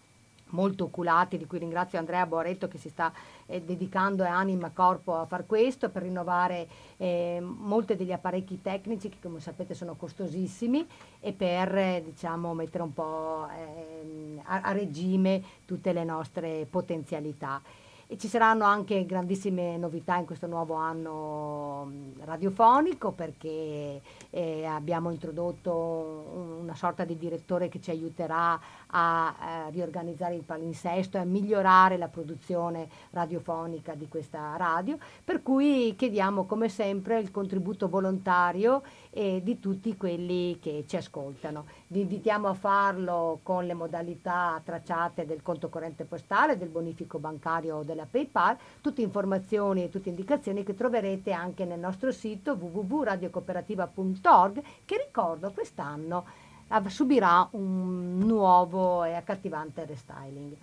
[0.51, 3.11] molto oculati, di cui ringrazio Andrea Boaretto che si sta
[3.45, 9.09] eh, dedicando anima e corpo a far questo, per rinnovare eh, molti degli apparecchi tecnici
[9.09, 10.87] che come sapete sono costosissimi
[11.19, 17.61] e per eh, diciamo, mettere un po' ehm, a, a regime tutte le nostre potenzialità.
[18.11, 25.11] E ci saranno anche grandissime novità in questo nuovo anno mm, radiofonico perché eh, abbiamo
[25.11, 29.35] introdotto una sorta di direttore che ci aiuterà a
[29.67, 35.93] eh, riorganizzare il palinsesto e a migliorare la produzione radiofonica di questa radio, per cui
[35.95, 41.65] chiediamo come sempre il contributo volontario eh, di tutti quelli che ci ascoltano.
[41.87, 47.77] Vi invitiamo a farlo con le modalità tracciate del conto corrente postale, del bonifico bancario
[47.77, 54.61] o della PayPal, tutte informazioni e tutte indicazioni che troverete anche nel nostro sito www.radiocooperativa.org
[54.85, 56.47] che ricordo quest'anno
[56.87, 60.55] subirà un nuovo e accattivante restyling.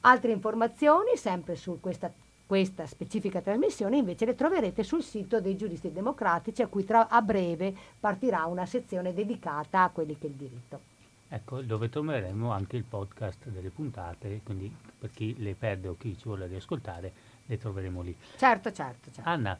[0.00, 2.12] Altre informazioni, sempre su questa,
[2.54, 7.20] questa, specifica trasmissione, invece le troverete sul sito dei giuristi democratici, a cui tra, a
[7.20, 10.80] breve partirà una sezione dedicata a quelli che è il diritto.
[11.28, 16.16] Ecco, dove troveremo anche il podcast delle puntate, quindi per chi le perde o chi
[16.16, 17.12] ci vuole riascoltare,
[17.44, 18.16] le troveremo lì.
[18.36, 19.10] Certo, certo.
[19.10, 19.28] certo.
[19.28, 19.58] Anna,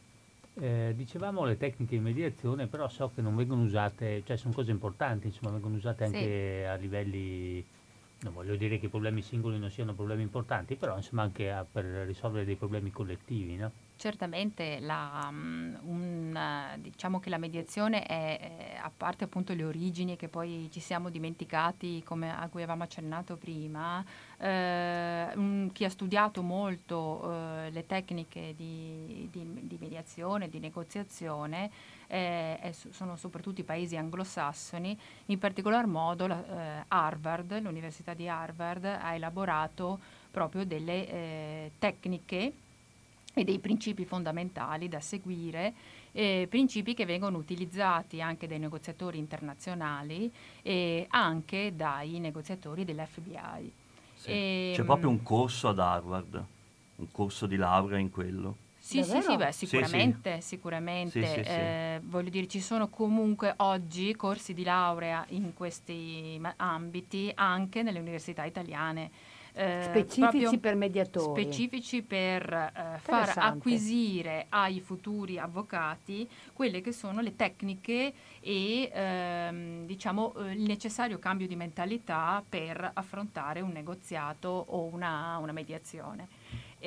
[0.57, 4.71] Eh, dicevamo le tecniche di mediazione, però so che non vengono usate, cioè sono cose
[4.71, 6.15] importanti, insomma, vengono usate Sì.
[6.15, 7.61] anche a livelli,
[8.21, 11.65] non voglio dire che i problemi singoli non siano problemi importanti, però insomma anche a-
[11.69, 13.71] per risolvere dei problemi collettivi, no?
[13.97, 19.63] Certamente la, mm, un, eh, diciamo che la mediazione è, è, a parte appunto le
[19.63, 24.03] origini che poi ci siamo dimenticati come a cui avevamo accennato prima,
[24.37, 31.69] eh, un- chi ha studiato molto eh, le tecniche di, di- di mediazione, di negoziazione,
[32.07, 38.85] eh, sono soprattutto i paesi anglosassoni, in particolar modo la- eh, Harvard, l'Università di Harvard
[38.85, 39.99] ha elaborato
[40.31, 42.53] proprio delle eh, tecniche
[43.33, 45.73] e dei principi fondamentali da seguire,
[46.13, 53.71] eh, principi che vengono utilizzati anche dai negoziatori internazionali e anche dai negoziatori dell'FBI.
[54.15, 54.31] Sì.
[54.31, 56.43] Ehm, C'è proprio un corso ad Harvard,
[56.95, 58.63] un corso di laurea in quello.
[58.85, 59.35] Sì, sì, sì, Davvero?
[59.37, 59.67] beh, Sì, sì.
[59.67, 61.25] sicuramente, sicuramente.
[61.25, 61.49] Sì, sì, sì.
[61.51, 67.81] Eh, voglio dire, ci sono comunque oggi corsi di laurea in questi ma- ambiti anche
[67.81, 69.09] nelle università italiane.
[69.53, 71.43] eh, Specifici per mediatori.
[71.45, 79.85] specifici per eh, far acquisire ai futuri avvocati quelle che sono le tecniche e ehm,
[79.85, 86.27] diciamo eh, il necessario cambio di mentalità per affrontare un negoziato o una, una mediazione.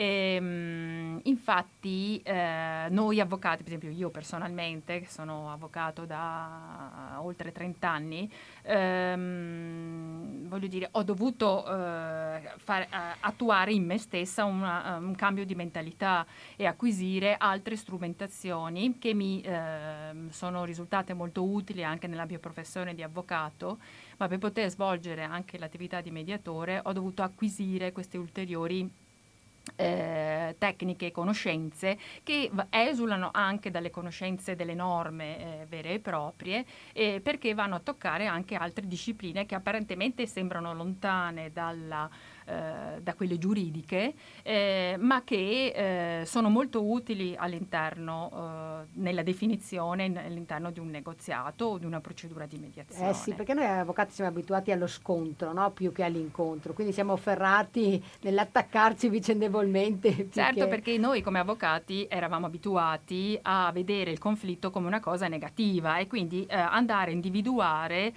[0.00, 7.90] Ehm, infatti eh, noi avvocati, per esempio io personalmente, che sono avvocato da oltre 30
[7.90, 8.30] anni,
[8.62, 15.44] ehm, voglio dire, ho dovuto eh, far- eh, attuare in me stessa una- un cambio
[15.44, 22.24] di mentalità e acquisire altre strumentazioni che mi ehm, sono risultate molto utili anche nella
[22.24, 23.78] mia professione di avvocato,
[24.18, 29.06] ma per poter svolgere anche l'attività di mediatore ho dovuto acquisire queste ulteriori
[29.76, 36.64] eh, tecniche e conoscenze che esulano anche dalle conoscenze delle norme eh, vere e proprie
[36.92, 42.08] eh, perché vanno a toccare anche altre discipline che apparentemente sembrano lontane dalla,
[42.48, 50.04] eh, da quelle giuridiche eh, ma che eh, sono molto utili all'interno eh, nella definizione
[50.24, 54.12] all'interno di un negoziato o di una procedura di mediazione Eh sì, perché noi avvocati
[54.12, 55.70] siamo abituati allo scontro, no?
[55.72, 60.28] più che all'incontro, quindi siamo ferrati nell'attaccarci vicendevolmente.
[60.30, 65.28] Certo, che- perché noi come avvocati eravamo abituati a vedere il conflitto come una cosa
[65.28, 68.12] negativa e quindi andare a individuare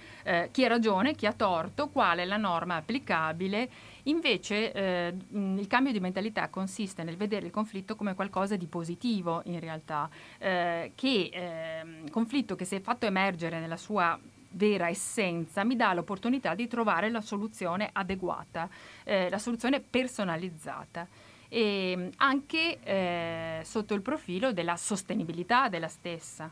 [0.50, 3.90] chi ha ragione, chi ha torto, qual è la norma applicabile.
[4.04, 8.66] Invece eh, mh, il cambio di mentalità consiste nel vedere il conflitto come qualcosa di
[8.66, 14.18] positivo in realtà, eh, che ehm, conflitto che è fatto emergere nella sua
[14.54, 18.68] vera essenza mi dà l'opportunità di trovare la soluzione adeguata,
[19.04, 21.06] eh, la soluzione personalizzata
[21.48, 26.50] e mh, anche eh, sotto il profilo della sostenibilità della stessa.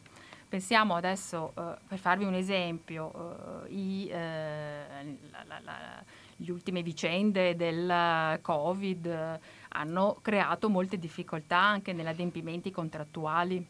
[0.48, 6.04] Pensiamo adesso, eh, per farvi un esempio, eh, i, eh, la- la- la-
[6.42, 13.66] le ultime vicende del Covid eh, hanno creato molte difficoltà anche negli adempimenti contrattuali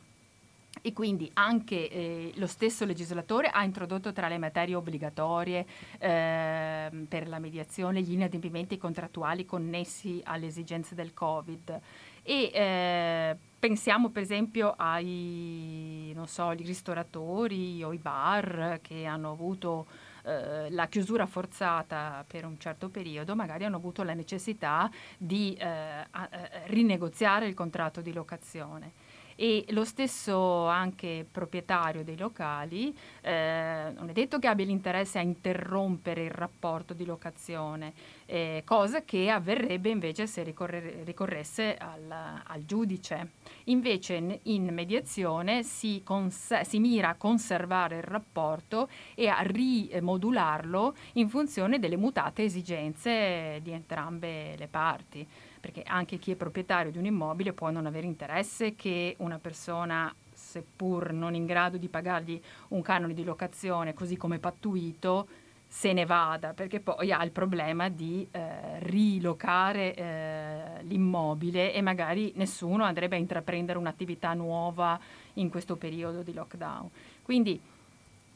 [0.82, 5.66] e quindi anche eh, lo stesso legislatore ha introdotto tra le materie obbligatorie
[5.98, 11.80] ehm, per la mediazione gli inadempimenti contrattuali connessi alle esigenze del Covid.
[12.22, 19.86] E eh, pensiamo per esempio ai so, ristoratori o i bar che hanno avuto
[20.24, 25.66] eh, la chiusura forzata per un certo periodo, magari hanno avuto la necessità di eh,
[25.66, 28.92] a- eh, rinegoziare il contratto di locazione
[29.40, 35.22] e lo stesso anche proprietario dei locali eh, non è detto che abbia l'interesse a
[35.22, 37.94] interrompere il rapporto di locazione,
[38.26, 43.30] eh, cosa che avverrebbe invece se ricorre- ricorresse al, al giudice.
[43.64, 50.94] Invece n- in mediazione si, cons- si mira a conservare il rapporto e a rimodularlo
[51.14, 55.26] in funzione delle mutate esigenze di entrambe le parti
[55.60, 60.12] perché anche chi è proprietario di un immobile può non avere interesse che una persona,
[60.32, 65.28] seppur non in grado di pagargli un canone di locazione così come pattuito,
[65.72, 72.32] se ne vada, perché poi ha il problema di eh, rilocare eh, l'immobile e magari
[72.34, 74.98] nessuno andrebbe a intraprendere un'attività nuova
[75.34, 76.90] in questo periodo di lockdown.
[77.22, 77.60] Quindi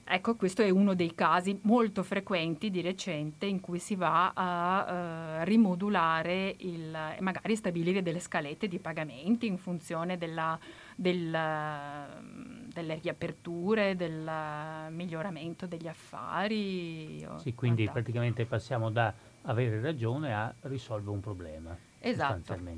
[0.06, 4.86] Ecco, questo è uno dei casi molto frequenti di recente in cui si va a
[4.86, 10.58] eh, rimodulare il, magari stabilire delle scalette di pagamenti in funzione della,
[10.94, 14.30] del, delle riaperture, del
[14.90, 17.26] miglioramento degli affari.
[17.36, 19.12] Sì, quindi praticamente passiamo da
[19.42, 21.76] avere ragione a risolvere un problema.
[22.06, 22.52] Esatto.
[22.52, 22.70] Insomma,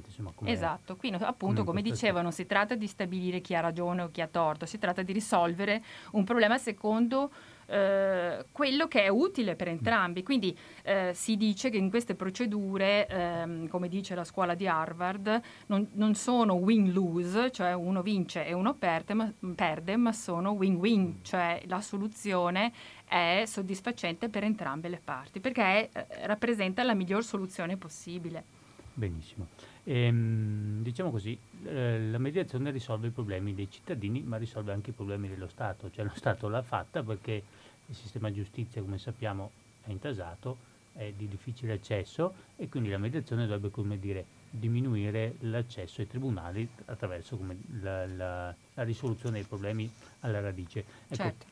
[0.53, 4.21] Esatto, qui appunto come dicevo non si tratta di stabilire chi ha ragione o chi
[4.21, 7.31] ha torto, si tratta di risolvere un problema secondo
[7.67, 10.23] eh, quello che è utile per entrambi.
[10.23, 15.41] Quindi eh, si dice che in queste procedure, ehm, come dice la scuola di Harvard,
[15.67, 21.21] non, non sono win-lose, cioè uno vince e uno perde ma, perde, ma sono win-win,
[21.23, 22.73] cioè la soluzione
[23.05, 28.56] è soddisfacente per entrambe le parti, perché eh, rappresenta la miglior soluzione possibile.
[28.99, 29.49] Benissimo.
[29.85, 34.93] Ehm, diciamo così, eh, la mediazione risolve i problemi dei cittadini, ma risolve anche i
[34.95, 35.91] problemi dello Stato.
[35.91, 37.43] Cioè lo Stato l'ha fatta perché
[37.89, 39.51] il sistema giustizia, come sappiamo,
[39.85, 40.57] è intasato,
[40.95, 46.67] è di difficile accesso e quindi la mediazione dovrebbe, come dire, diminuire l'accesso ai tribunali
[46.87, 50.79] attraverso come, la, la- la risoluzione dei problemi alla radice.
[51.09, 51.45] Ecco, Certo.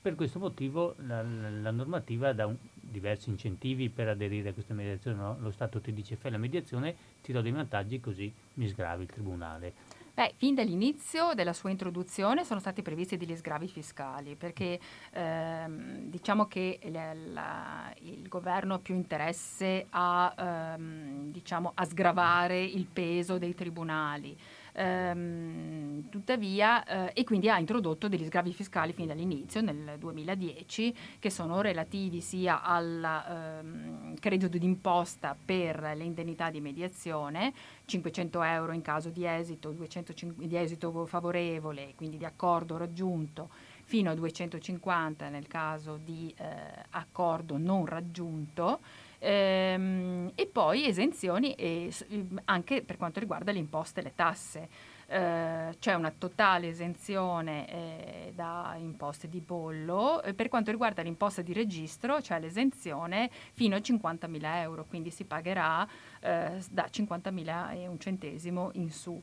[0.00, 2.56] per questo motivo la, la- la normativa dà un-
[2.90, 5.16] diversi incentivi per aderire a questa mediazione.
[5.16, 5.36] no?
[5.40, 9.08] Lo Stato ti dice fai la mediazione, ti do dei vantaggi così mi sgravi il
[9.10, 9.72] tribunale.
[10.16, 14.80] Beh, fin dall'inizio della sua introduzione sono stati previsti degli sgravi fiscali perché
[15.12, 20.34] ehm, diciamo che la- la- il governo ha più interesse a,
[20.74, 24.34] ehm, diciamo, a sgravare il peso dei tribunali.
[24.78, 31.30] Ehm, tuttavia, eh, e quindi ha introdotto degli sgravi fiscali fin dall'inizio, nel 2010, che
[31.30, 37.54] sono relativi sia al ehm, credito d'imposta per le indennità di mediazione,
[37.86, 43.48] 500 euro in caso di esito, 205 di esito favorevole, quindi di accordo raggiunto,
[43.84, 46.44] fino a 250 nel caso di eh,
[46.90, 48.80] accordo non raggiunto.
[49.18, 52.04] Ehm, e poi esenzioni e s-
[52.44, 54.68] anche per quanto riguarda le imposte e le tasse.
[55.08, 60.22] Eh, c'è una totale esenzione eh, da imposte di bollo.
[60.22, 65.24] Eh, per quanto riguarda l'imposta di registro, c'è l'esenzione fino a 50.000 euro, quindi si
[65.24, 65.86] pagherà
[66.20, 69.20] eh, da 50.000 e un centesimo in su.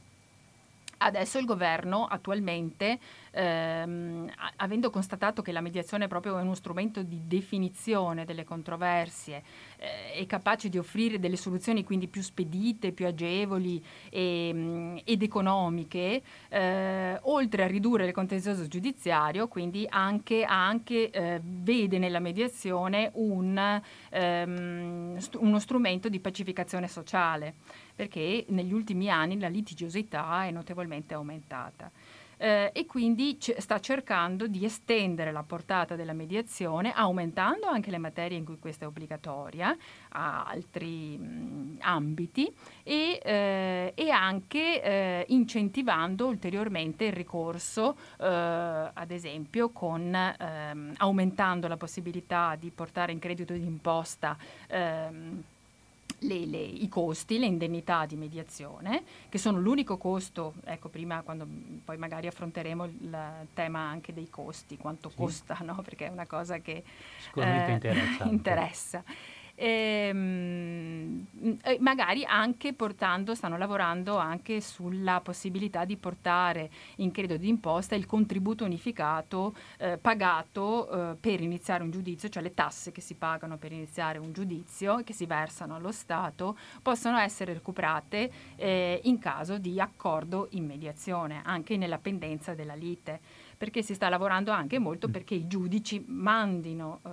[1.06, 2.98] Adesso il governo attualmente,
[3.32, 9.44] ehm, avendo constatato che la mediazione è proprio uno strumento di definizione delle controversie,
[9.78, 15.22] eh, è capace di offrire delle soluzioni quindi più spedite, più agevoli e, mm, ed
[15.24, 23.12] economiche, eh, oltre a ridurre il contenzioso giudiziario, quindi anche, anche, eh, vede nella mediazione
[23.16, 27.56] un, ehm, st- uno strumento di pacificazione sociale
[27.96, 31.92] perché negli ultimi anni la litigiosità è notevolmente aumentata.
[32.44, 38.00] Eh, e quindi c- sta cercando di estendere la portata della mediazione, aumentando anche le
[38.00, 39.74] materie in cui questa è obbligatoria
[40.10, 42.52] a altri mh, ambiti
[42.84, 51.70] e, eh, e anche eh, incentivando ulteriormente il ricorso, eh, ad esempio con, ehm, aumentando
[51.70, 54.36] la possibilità di portare in credito d'imposta
[54.68, 55.44] ehm,
[56.24, 61.48] le- le- i costi, le indennità di mediazione, che sono l'unico costo, ecco prima quando
[61.84, 63.18] poi magari affronteremo il
[63.54, 65.16] tema anche dei costi, quanto Sì.
[65.16, 65.82] costa, no?
[65.84, 66.84] perché è una cosa che
[67.36, 67.80] eh,
[68.30, 69.04] interessa.
[69.56, 71.28] Ehm,
[71.64, 78.06] e magari anche portando, stanno lavorando anche sulla possibilità di portare in credito d'imposta il
[78.06, 83.58] contributo unificato eh, pagato eh, per iniziare un giudizio, cioè le tasse che si pagano
[83.58, 89.20] per iniziare un giudizio e che si versano allo Stato, possono essere recuperate eh, in
[89.20, 93.20] caso di accordo in mediazione, anche nella pendenza della lite
[93.64, 97.10] perché si sta lavorando anche molto perché i giudici mandino eh,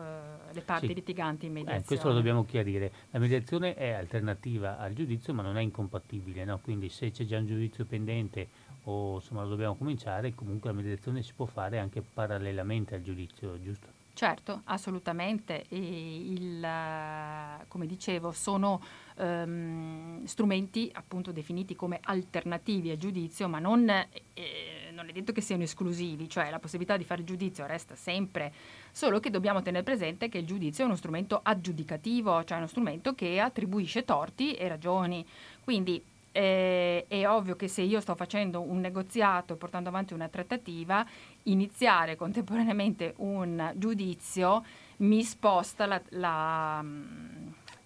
[0.53, 0.95] le parti Sì.
[0.95, 1.85] litiganti in Eh, mediazione.
[1.87, 2.91] questo lo dobbiamo chiarire.
[3.11, 6.59] La mediazione è alternativa al giudizio, ma non è incompatibile, no?
[6.59, 8.49] Quindi se c'è già un giudizio pendente
[8.85, 13.57] o insomma lo dobbiamo cominciare, comunque la mediazione si può fare anche parallelamente al giudizio,
[13.63, 13.87] giusto?
[14.21, 15.65] Certo, assolutamente.
[15.71, 18.79] E il, eh, come dicevo, sono
[19.17, 25.41] ehm, strumenti appunto definiti come alternativi al giudizio, ma non, eh, non è detto che
[25.41, 28.53] siano esclusivi, cioè la possibilità di fare giudizio resta sempre,
[28.93, 33.15] solo che dobbiamo tenere presente che il giudizio è uno strumento aggiudicativo, cioè uno strumento
[33.15, 35.27] che attribuisce torti e ragioni.
[35.65, 40.29] Quindi eh, è ovvio che se io sto facendo un negoziato e portando avanti una
[40.29, 41.05] trattativa,
[41.45, 44.65] iniziare contemporaneamente un giudizio
[44.99, 46.85] mi sposta la, la,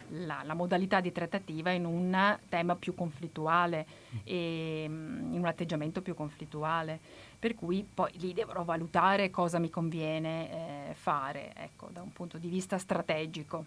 [0.08, 3.86] la- la modalità di trattativa in un tema più conflittuale,
[4.24, 6.98] e, in un atteggiamento più conflittuale.
[7.38, 12.38] Per cui poi lì dovrò valutare cosa mi conviene eh, fare, ecco, da un punto
[12.38, 13.64] di vista strategico.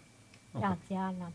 [0.52, 0.60] Ok.
[0.60, 1.30] Grazie Anna.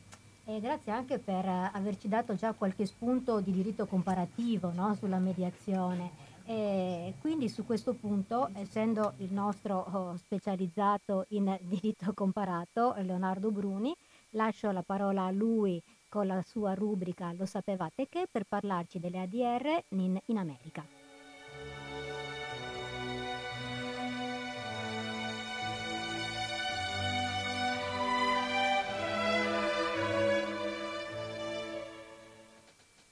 [0.45, 5.19] E grazie anche per eh, averci dato già qualche spunto di diritto comparativo no, sulla
[5.19, 6.22] mediazione.
[6.45, 13.95] E quindi su questo punto, essendo il nostro oh, specializzato in diritto comparato, Leonardo Bruni,
[14.31, 19.21] lascio la parola a lui con la sua rubrica Lo sapevate che per parlarci delle
[19.21, 20.85] ADR in, in America.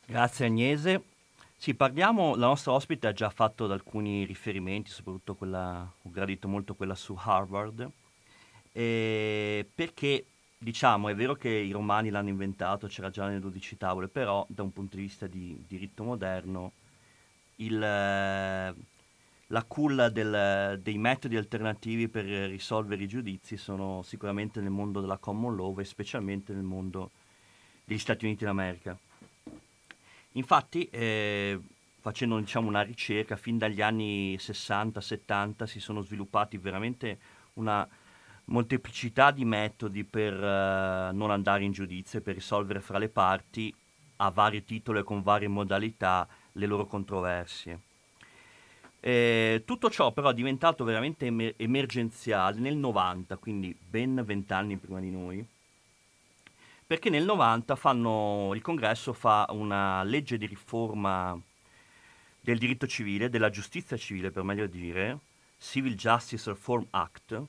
[0.05, 1.10] Grazie Agnese.
[1.61, 6.73] Sì, parliamo, la nostra ospite ha già fatto alcuni riferimenti, soprattutto quella, ho gradito molto
[6.73, 7.87] quella su Harvard,
[8.71, 10.25] eh, perché
[10.57, 14.63] diciamo è vero che i romani l'hanno inventato, c'era già nelle 12 tavole, però da
[14.63, 16.71] un punto di vista di diritto moderno
[17.57, 24.99] il, la culla del, dei metodi alternativi per risolvere i giudizi sono sicuramente nel mondo
[24.99, 27.11] della common law e specialmente nel mondo
[27.85, 28.97] degli Stati Uniti d'America.
[30.33, 31.59] Infatti, eh,
[31.99, 37.19] facendo diciamo, una ricerca, fin dagli anni 60-70 si sono sviluppati veramente
[37.53, 37.87] una
[38.45, 43.73] molteplicità di metodi per uh, non andare in giudizio e per risolvere fra le parti
[44.17, 47.79] a vario titolo e con varie modalità le loro controversie.
[48.99, 54.99] Eh, tutto ciò però è diventato veramente emer- emergenziale nel 90, quindi ben vent'anni prima
[54.99, 55.45] di noi,
[56.91, 61.39] perché nel 90 fanno, il congresso fa una legge di riforma
[62.41, 65.19] del diritto civile, della giustizia civile per meglio dire,
[65.57, 67.41] Civil Justice Reform Act,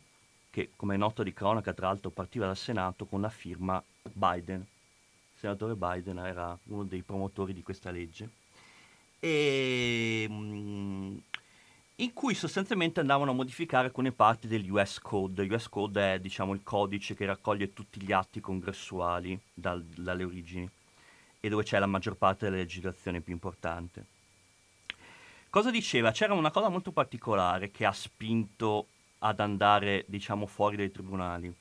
[0.49, 3.83] che come è noto di cronaca tra l'altro partiva dal Senato con la firma
[4.13, 4.61] Biden.
[4.61, 8.29] Il senatore Biden era uno dei promotori di questa legge.
[9.19, 11.21] E, mh,
[11.97, 15.45] in cui sostanzialmente andavano a modificare alcune parti dell'US Code.
[15.45, 20.69] L'US Code è diciamo, il codice che raccoglie tutti gli atti congressuali dal, dalle origini
[21.39, 24.05] e dove c'è la maggior parte della legislazione più importante.
[25.51, 26.13] Cosa diceva?
[26.13, 28.87] C'era una cosa molto particolare che ha spinto
[29.19, 31.53] ad andare, diciamo, fuori dai tribunali.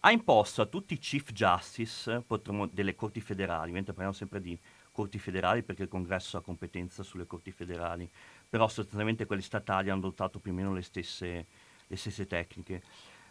[0.00, 4.58] Ha imposto a tutti i Chief Justice potremmo, delle corti federali, mentre parliamo sempre di
[4.92, 8.08] corti federali perché il congresso ha competenza sulle corti federali,
[8.48, 11.46] però sostanzialmente quelle statali hanno adottato più o meno le stesse,
[11.86, 12.82] le stesse tecniche.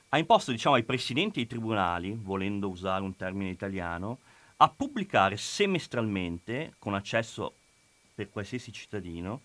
[0.09, 4.19] Ha imposto diciamo, ai presidenti dei tribunali, volendo usare un termine italiano,
[4.57, 7.55] a pubblicare semestralmente, con accesso
[8.13, 9.41] per qualsiasi cittadino,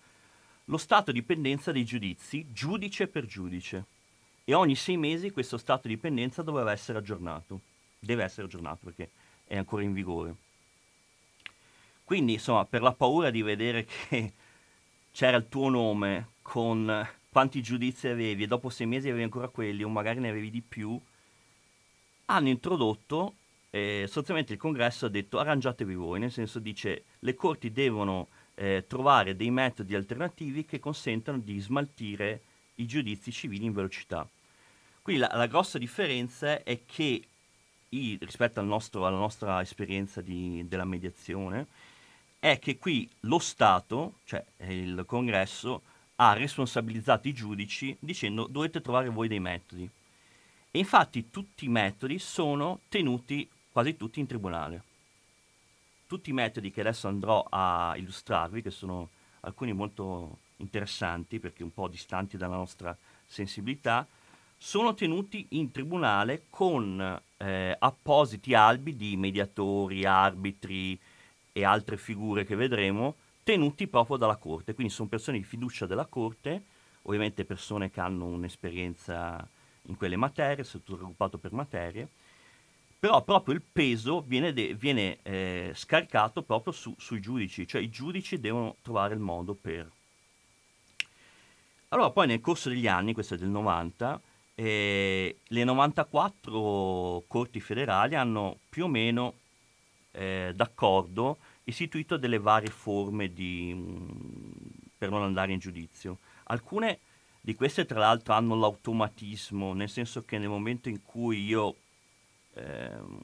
[0.65, 3.85] lo stato di pendenza dei giudizi, giudice per giudice.
[4.43, 7.61] E ogni sei mesi questo stato di pendenza doveva essere aggiornato.
[7.99, 9.09] Deve essere aggiornato perché
[9.45, 10.35] è ancora in vigore.
[12.07, 14.31] Quindi, insomma, per la paura di vedere che
[15.11, 19.83] c'era il tuo nome con quanti giudizi avevi e dopo sei mesi avevi ancora quelli
[19.83, 20.97] o magari ne avevi di più,
[22.27, 23.33] hanno introdotto,
[23.71, 28.85] eh, sostanzialmente il congresso ha detto arrangiatevi voi, nel senso dice le corti devono eh,
[28.87, 32.39] trovare dei metodi alternativi che consentano di smaltire
[32.75, 34.25] i giudizi civili in velocità.
[35.01, 37.21] Quindi la, la grossa differenza è che
[37.89, 41.67] i, rispetto al nostro, alla nostra esperienza di, della mediazione,
[42.51, 45.81] è che qui lo Stato, cioè il congresso,
[46.15, 49.89] ha responsabilizzato i giudici dicendo dovete trovare voi dei metodi.
[50.71, 54.83] E infatti tutti i metodi sono tenuti quasi tutti in tribunale.
[56.07, 59.09] Tutti i metodi che adesso andrò a illustrarvi, che sono
[59.41, 62.95] alcuni molto interessanti perché un po' distanti dalla nostra
[63.25, 64.07] sensibilità,
[64.57, 70.99] sono tenuti in tribunale con eh, appositi albi di mediatori, arbitri,
[71.57, 74.75] e altre figure che vedremo, tenuti proprio dalla Corte.
[74.75, 76.61] Quindi sono persone di fiducia della Corte,
[77.03, 79.43] ovviamente persone che hanno un'esperienza
[79.87, 82.07] in quelle materie, sono raggruppato per materie,
[82.99, 87.89] però proprio il peso viene, de- viene eh, scaricato proprio su- sui giudici, cioè i
[87.89, 89.89] giudici devono trovare il modo per...
[91.89, 94.21] Allora poi nel corso degli anni, questo è del 90,
[94.53, 99.33] eh, le 94 corti federali hanno più o meno
[100.11, 101.37] eh, d'accordo
[101.67, 104.09] istituito delle varie forme di, mm,
[104.97, 106.19] per non andare in giudizio.
[106.45, 106.99] Alcune
[107.41, 111.75] di queste tra l'altro hanno l'automatismo, nel senso che nel momento in cui io
[112.53, 113.19] ehm,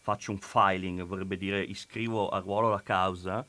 [0.00, 3.44] faccio un filing, vorrebbe dire iscrivo a ruolo la causa,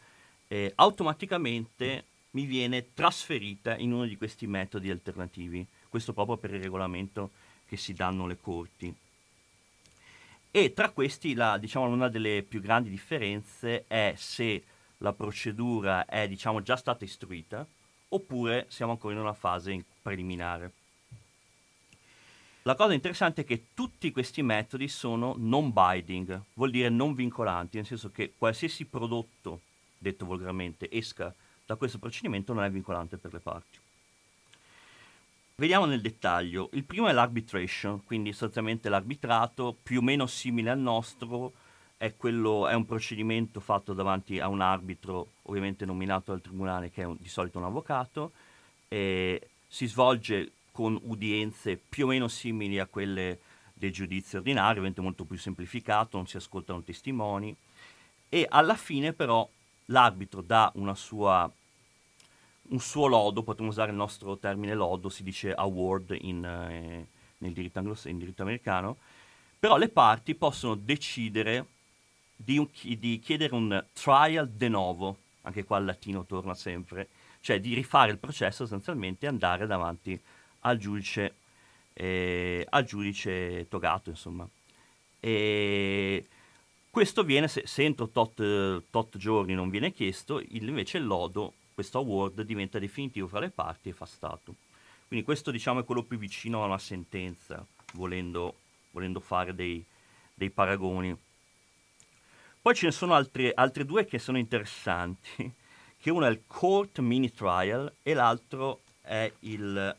[0.47, 5.65] eh, automaticamente mi viene trasferita in uno di questi metodi alternativi.
[5.89, 7.31] Questo proprio per il regolamento
[7.65, 8.93] che si danno le corti.
[10.53, 14.63] E tra questi la, diciamo, una delle più grandi differenze è se
[14.97, 17.65] la procedura è diciamo, già stata istruita
[18.09, 20.73] oppure siamo ancora in una fase preliminare.
[22.63, 27.77] La cosa interessante è che tutti questi metodi sono non binding, vuol dire non vincolanti,
[27.77, 29.61] nel senso che qualsiasi prodotto,
[29.97, 31.33] detto volgarmente, esca
[31.65, 33.79] da questo procedimento non è vincolante per le parti.
[35.61, 36.71] Vediamo nel dettaglio.
[36.73, 41.51] Il primo è l'arbitration, quindi sostanzialmente l'arbitrato, più o meno simile al nostro,
[41.97, 47.03] è, quello, è un procedimento fatto davanti a un arbitro, ovviamente nominato dal tribunale, che
[47.03, 48.31] è un, di solito un avvocato,
[48.89, 53.37] si svolge con udienze più o meno simili a quelle
[53.71, 57.55] del giudizio ordinario, ovviamente molto più semplificato, non si ascoltano testimoni,
[58.29, 59.47] e alla fine però
[59.85, 61.51] l'arbitro dà sua,
[62.71, 67.07] un suo lodo, potremmo usare il nostro termine lodo, si dice award in, eh,
[67.37, 68.97] nel diritto, anglos- in diritto americano,
[69.59, 71.65] però le parti possono decidere
[72.35, 72.67] di,
[72.97, 77.09] di, chiedere un trial de novo, anche qua il latino torna sempre,
[77.41, 80.19] cioè di rifare il processo sostanzialmente e andare davanti
[80.61, 81.35] al giudice,
[81.93, 84.47] eh, al giudice togato, insomma.
[85.19, 86.25] E
[86.89, 91.97] questo viene, se, se entro tot, tot, giorni non viene chiesto, invece il lodo, questo
[91.97, 94.55] award, diventa definitivo fra le parti e fa stato.
[95.07, 98.55] Quindi questo diciamo è quello più vicino a una sentenza, volendo,
[98.91, 99.83] volendo fare dei,
[100.33, 101.17] dei paragoni.
[102.61, 105.51] Poi ce ne sono altre, altre due che sono interessanti,
[105.97, 109.95] che uno è il Court Mini Trial e l'altro è il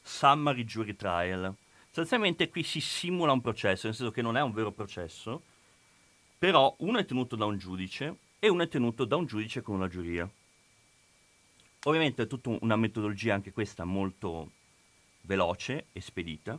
[0.00, 1.52] Summary Jury Trial.
[1.86, 5.42] Sostanzialmente qui si simula un processo, nel senso che non è un vero processo,
[6.38, 9.74] però uno è tenuto da un giudice e uno è tenuto da un giudice con
[9.74, 10.30] una giuria.
[11.84, 14.50] Ovviamente è tutta una metodologia anche questa molto
[15.22, 16.58] veloce e spedita.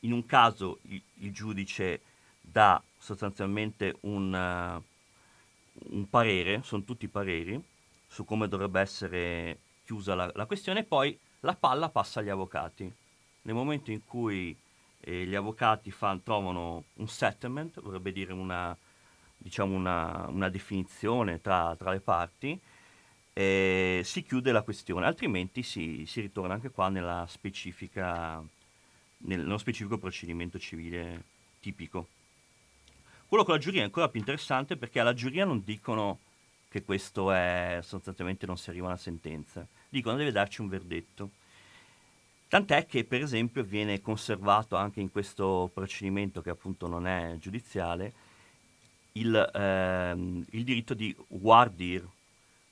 [0.00, 2.00] In un caso il, il giudice
[2.40, 7.62] dà sostanzialmente un, uh, un, parere, sono tutti pareri,
[8.06, 12.92] su come dovrebbe essere chiusa la, la, questione, e poi la palla passa agli avvocati.
[13.42, 14.56] Nel momento in cui
[15.00, 18.76] eh, gli avvocati fan, trovano un settlement, vorrebbe dire una,
[19.36, 22.58] diciamo una, una definizione tra, tra, le parti,
[23.38, 28.42] eh, si chiude la questione, altrimenti si, si ritorna anche qua nella specifica,
[29.18, 31.22] nel, nello specifico procedimento civile
[31.60, 32.08] tipico.
[33.28, 36.20] Quello con la giuria è ancora più interessante perché alla giuria non dicono
[36.70, 41.30] che questo è sostanzialmente non si arriva a una sentenza, dicono deve darci un verdetto.
[42.48, 48.14] Tant'è che per esempio viene conservato anche in questo procedimento che appunto non è giudiziale
[49.12, 52.14] il, ehm, il diritto di voir dire,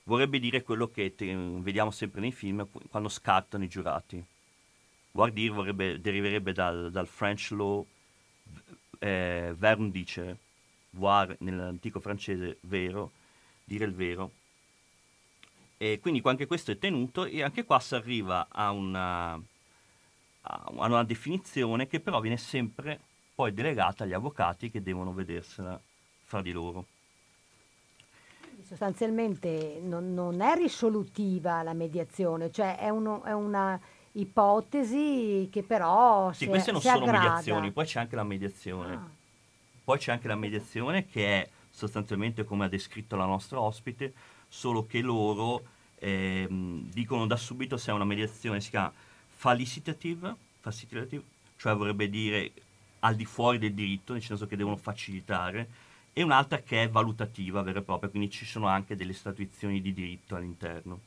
[0.04, 4.24] vorrebbe dire quello che te, vediamo sempre nei film quando scattano i giurati.
[5.12, 7.86] Voir dire vorrebbe, deriverebbe dal, dal French law
[8.98, 10.38] eh, verum dicere,
[10.90, 13.12] voir nell'antico francese vero,
[13.64, 14.30] dire il vero.
[15.76, 21.04] E quindi anche questo è tenuto e anche qua si arriva a una, a una
[21.04, 22.98] definizione che però viene sempre
[23.34, 25.80] poi delegata agli avvocati che devono vedersela
[26.24, 26.86] fra di loro.
[28.66, 33.78] Sostanzialmente non, non è risolutiva la mediazione, cioè è, uno, è una
[34.12, 37.24] ipotesi che però sì, queste non si sono aggrada.
[37.24, 38.94] mediazioni, poi c'è anche la mediazione.
[38.94, 39.08] Ah.
[39.84, 44.12] Poi c'è anche la mediazione che è sostanzialmente come ha descritto la nostra ospite,
[44.48, 45.62] solo che loro
[45.98, 48.92] ehm, dicono da subito se è una mediazione, si chiama
[49.28, 51.22] facilitative, facilitative,
[51.56, 52.52] cioè vorrebbe dire
[53.00, 55.68] al di fuori del diritto, nel senso che devono facilitare,
[56.14, 59.92] e un'altra che è valutativa vera e propria, quindi ci sono anche delle statuizioni di
[59.92, 61.00] diritto all'interno.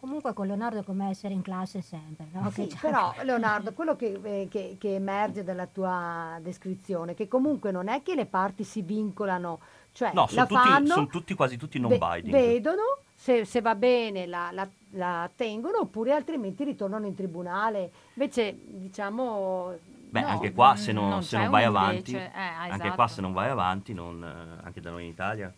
[0.00, 2.50] Comunque con Leonardo è come essere in classe sempre, no?
[2.50, 7.70] Sì, Che però Leonardo, quello che, eh, che- che emerge dalla tua descrizione, che comunque
[7.70, 9.60] non è che le parti si vincolano,
[9.92, 12.32] cioè No, la sono tutti, fanno, son tutti quasi tutti non binding.
[12.32, 12.82] vedono,
[13.14, 17.90] se, se va bene la, la- la tengono oppure altrimenti ritornano in tribunale.
[18.14, 19.90] Invece diciamo...
[20.12, 22.94] Beh, no, anche qua se non, non se non vai avanti, eh, anche esatto.
[22.94, 25.50] qua se non vai avanti, non, eh, anche da noi in Italia,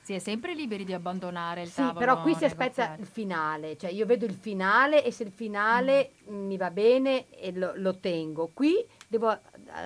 [0.00, 3.76] Si è sempre liberi di abbandonare il Sì, tavolo però qui si aspetta il finale,
[3.76, 6.46] cioè io vedo il finale e se il finale Mm.
[6.46, 8.48] mi va bene e lo, lo tengo.
[8.54, 9.38] Qui devo eh,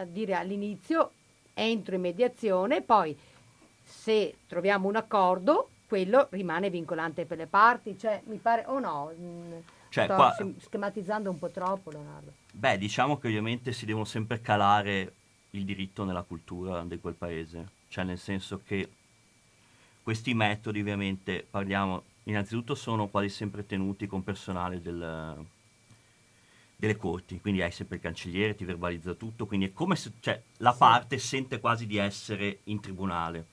[0.07, 1.11] dire all'inizio
[1.55, 3.19] entro in mediazione, poi
[3.83, 9.11] se troviamo un accordo, quello rimane vincolante per le parti, cioè mi pare o no?
[9.19, 9.53] Mm,
[9.89, 12.33] Cioè, sto qua- schematizzando un po' troppo, Leonardo.
[12.55, 15.15] Beh, diciamo che ovviamente si devono sempre calare
[15.51, 18.89] il diritto nella cultura di quel paese, cioè nel senso che
[20.03, 25.45] questi metodi ovviamente parliamo, innanzitutto sono quasi sempre tenuti con personale del-
[26.77, 30.41] delle corti, quindi hai sempre il cancelliere, ti verbalizza tutto, quindi è come se cioè,
[30.59, 30.79] la Sì.
[30.79, 33.47] parte sente quasi di essere in tribunale.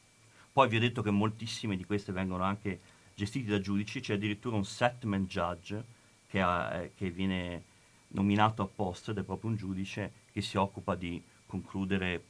[0.52, 2.80] Poi vi ho detto che moltissime di queste vengono anche
[3.14, 5.84] gestite da giudici, c'è addirittura un settlement judge
[6.28, 7.64] che, ha- eh, che viene
[8.10, 12.24] nominato apposta ed è proprio un giudice che si occupa di concludere,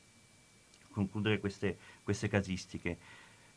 [0.92, 2.98] concludere queste, queste casistiche.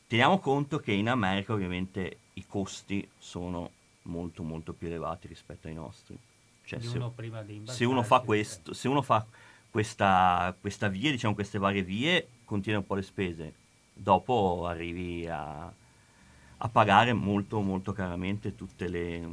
[0.07, 3.71] Teniamo conto che in America ovviamente i costi sono
[4.03, 6.19] molto molto più elevati rispetto ai nostri.
[6.65, 9.27] Cioè, se, uno prima di se uno fa questo, se uno fa
[9.71, 13.55] questa, questa via, diciamo queste varie vie, contiene un po' le spese.
[13.95, 19.29] dopo arrivi a, a pagare molto molto caramente le,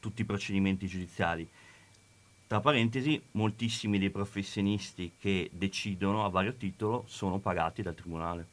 [0.00, 1.48] tutti i procedimenti giudiziari.
[2.46, 8.46] Tra parentesi, moltissimi dei professionisti che decidono a vario titolo sono pagati dal tribunale.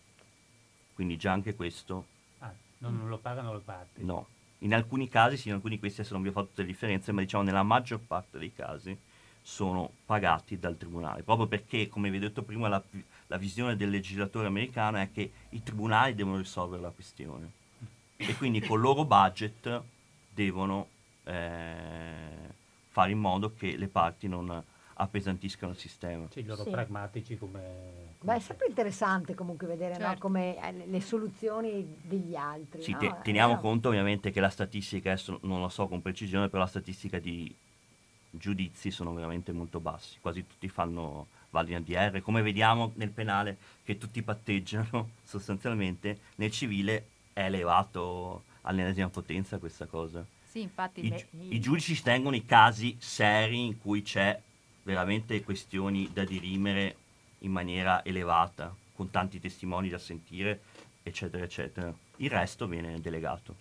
[0.94, 2.06] Quindi già anche questo...
[2.40, 4.04] Ah, non lo pagano le parti?
[4.04, 4.28] No.
[4.60, 6.68] In alcuni casi, sì, in alcuni di questi adesso non vi ho fatto tutte le
[6.68, 8.96] differenze, ma diciamo nella maggior parte dei casi
[9.42, 12.84] sono pagati dal tribunale, proprio perché, come vi ho detto prima, la,
[13.28, 17.52] la visione del legislatore americano è che i tribunali devono risolvere la questione
[18.18, 19.82] e quindi con il loro budget
[20.34, 20.88] devono
[21.28, 22.54] eh,
[22.90, 24.64] fare in modo che le parti non
[25.00, 26.28] appesantiscano il sistema.
[26.32, 26.70] Sì, loro sì.
[26.70, 28.16] pragmatici come...
[28.20, 30.10] Beh, è sempre interessante comunque vedere certo.
[30.10, 32.82] no, come eh, le soluzioni degli altri.
[32.82, 32.98] Sì, no?
[32.98, 36.64] te, teniamo eh, conto ovviamente che la statistica, adesso non lo so con precisione, però
[36.64, 37.54] la statistica di
[38.32, 43.58] giudizi sono veramente molto bassi, quasi tutti fanno vali in ADR, come vediamo nel penale
[43.84, 50.26] che tutti patteggiano sostanzialmente, nel civile è elevato all'ennesima potenza questa cosa.
[50.58, 54.42] Sì, infatti I, beh, i giudici tengono i casi seri in cui c'è
[54.82, 56.96] veramente questioni da dirimere
[57.40, 60.62] in maniera elevata, con tanti testimoni da sentire,
[61.04, 61.94] eccetera, eccetera.
[62.16, 63.56] Il resto viene delegato.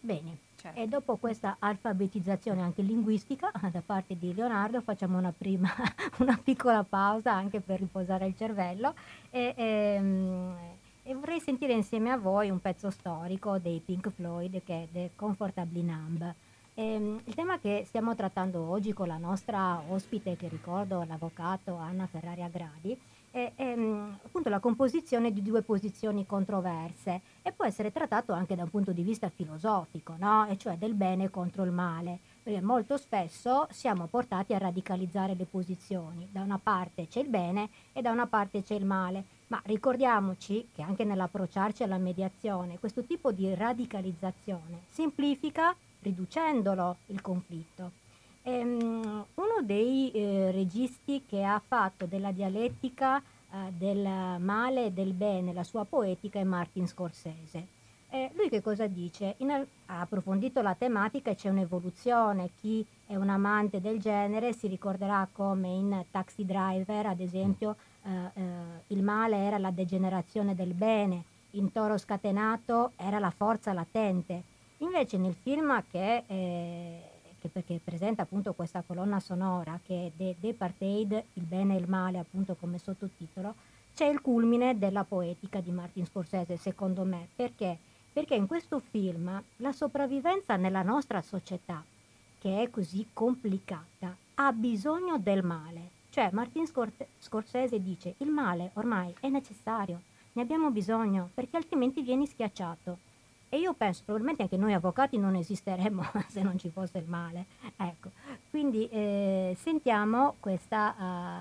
[0.00, 0.48] Bene.
[0.60, 0.78] Certo.
[0.78, 5.72] E dopo questa alfabetizzazione anche linguistica da parte di Leonardo facciamo una, prima,
[6.18, 8.94] una piccola pausa anche per riposare il cervello
[9.30, 10.56] e, e, ehm,
[11.02, 15.10] e, vorrei sentire insieme a voi un pezzo storico dei Pink Floyd che è The
[15.16, 16.22] Comfortably Numb.
[16.74, 21.76] E, ehm, il tema che stiamo trattando oggi con la nostra ospite, che ricordo l'avvocato
[21.76, 22.98] Anna Ferrari Agradi,
[23.30, 23.76] è, è
[24.24, 28.92] appunto la composizione di due posizioni controverse e può essere trattato anche da un punto
[28.92, 30.46] di vista filosofico, no?
[30.48, 35.44] e cioè del bene contro il male, perché molto spesso siamo portati a radicalizzare le
[35.44, 39.60] posizioni, da una parte c'è il bene e da una parte c'è il male, ma
[39.64, 48.00] ricordiamoci che anche nell'approcciarci alla mediazione questo tipo di radicalizzazione semplifica riducendolo il conflitto
[48.42, 54.00] Ehm, uno dei eh, registi che ha fatto della dialettica eh, del
[54.40, 57.78] male e del bene la sua poetica è Martin Scorsese.
[58.08, 59.34] Eh, lui che cosa dice?
[59.38, 62.50] In, ha approfondito la tematica e c'è un'evoluzione.
[62.58, 67.74] Chi è un amante del genere si ricorderà come in Taxi Driver, ad esempio, eh,
[67.76, 74.42] eh, il male era la degenerazione del bene, in Toro Scatenato era la forza latente.
[74.78, 80.54] Invece nel film che eh, che presenta appunto questa colonna sonora che è The, The
[80.54, 83.54] Partheid, il bene e il male appunto come sottotitolo,
[83.94, 87.28] c'è il culmine della poetica di Martin Scorsese secondo me.
[87.34, 87.78] Perché?
[88.12, 91.82] Perché in questo film la sopravvivenza nella nostra società,
[92.38, 95.98] che è così complicata, ha bisogno del male.
[96.10, 100.02] Cioè Martin Scorsese dice il male ormai è necessario,
[100.32, 102.98] ne abbiamo bisogno perché altrimenti vieni schiacciato.
[103.52, 107.46] E io penso, probabilmente anche noi avvocati non esisteremmo se non ci fosse il male.
[107.76, 108.10] Ecco,
[108.48, 110.94] quindi eh, sentiamo questa,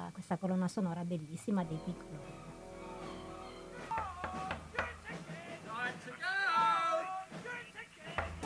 [0.07, 2.38] uh, questa, colonna sonora bellissima dei piccoli.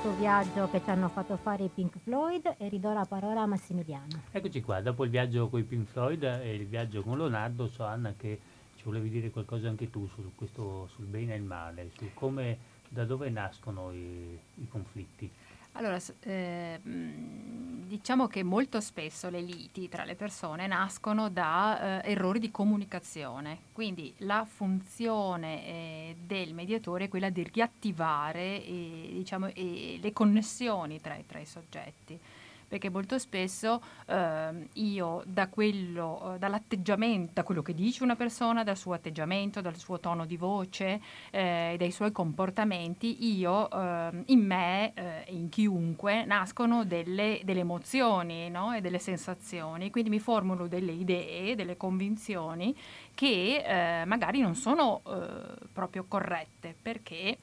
[0.03, 3.45] Questo viaggio che ci hanno fatto fare i Pink Floyd e ridò la parola a
[3.45, 4.23] Massimiliano.
[4.31, 7.85] Eccoci qua, dopo il viaggio con i Pink Floyd e il viaggio con Leonardo, so
[7.85, 8.37] Anna che
[8.75, 12.57] ci volevi dire qualcosa anche tu su questo, sul bene e il male, su come
[12.89, 15.31] da dove nascono i, i conflitti?
[15.75, 22.37] Allora, eh, diciamo che molto spesso le liti tra le persone nascono da eh, errori
[22.37, 31.01] di comunicazione, quindi la funzione eh, del mediatore è quella di riattivare diciamo, le connessioni
[31.01, 32.19] tra, tra i soggetti
[32.67, 38.63] perché molto spesso eh, io da quello, eh, dall'atteggiamento, da quello che dice una persona,
[38.63, 41.01] dal suo atteggiamento, dal suo tono di voce,
[41.31, 47.61] eh, dai suoi comportamenti, io ehm, in me eh, e in chiunque nascono delle, delle
[47.61, 48.73] emozioni no?
[48.73, 52.75] e delle sensazioni, quindi mi formulo delle idee, delle convinzioni
[53.13, 53.63] che
[54.01, 57.37] eh, magari non sono eh, proprio corrette perché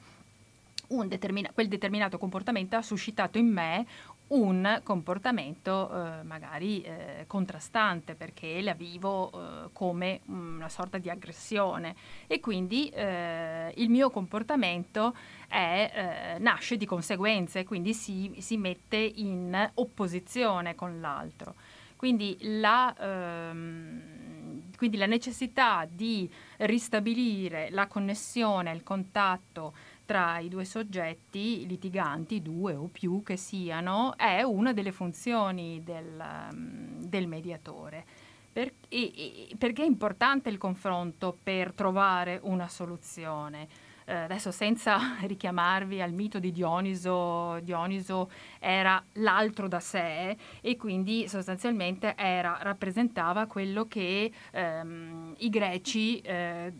[1.05, 3.85] determina- quel determinato comportamento ha suscitato in me
[4.31, 11.95] un comportamento eh, magari eh, contrastante perché la vivo eh, come una sorta di aggressione
[12.27, 15.15] e quindi eh, il mio comportamento
[15.47, 21.55] è, eh, nasce di conseguenze, quindi si, si, mette in opposizione con l'altro.
[21.97, 29.73] Quindi la, ehm, quindi la necessità di ristabilire la connessione, il contatto
[30.11, 36.21] tra i due soggetti litiganti, due o più che siano, è una delle funzioni del,
[36.51, 38.03] um, del mediatore.
[38.51, 43.69] Per, e, e, perché è importante il confronto per trovare una soluzione?
[44.11, 51.29] Eh, adesso senza richiamarvi al mito di Dioniso, Dioniso era l'altro da sé e quindi
[51.29, 56.73] sostanzialmente era, rappresentava quello che ehm, i greci, eh,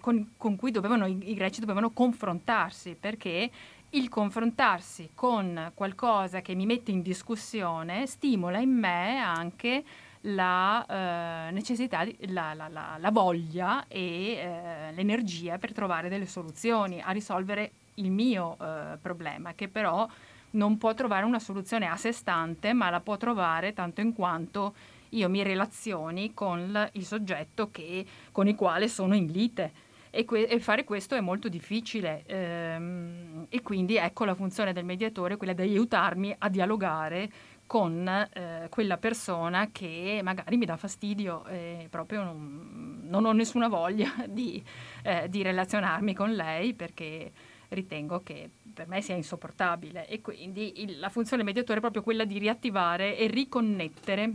[0.00, 3.50] con, con, cui dovevano, i, i greci dovevano confrontarsi, perché
[3.90, 9.82] il confrontarsi con qualcosa che mi mette in discussione stimola in me anche
[10.26, 16.26] la eh, necessità, di, la, la, la, la, voglia e eh, l'energia per trovare delle
[16.26, 20.08] soluzioni a risolvere il mio eh, problema, che però
[20.50, 24.74] non può trovare una soluzione a sé stante, ma la può trovare tanto in quanto
[25.10, 29.84] io mi relazioni con il soggetto che, con il quale sono in lite.
[30.10, 34.84] E, que- e fare questo è molto difficile ehm, e quindi ecco la funzione del
[34.84, 37.30] mediatore, quella di aiutarmi a dialogare
[37.66, 43.68] con eh, quella persona che magari mi dà fastidio e proprio non, non ho nessuna
[43.68, 44.62] voglia di,
[45.02, 47.32] eh, di, relazionarmi con lei perché
[47.68, 50.06] ritengo che per me sia insopportabile.
[50.06, 54.32] E quindi il, la funzione mediatore è proprio quella di riattivare e riconnettere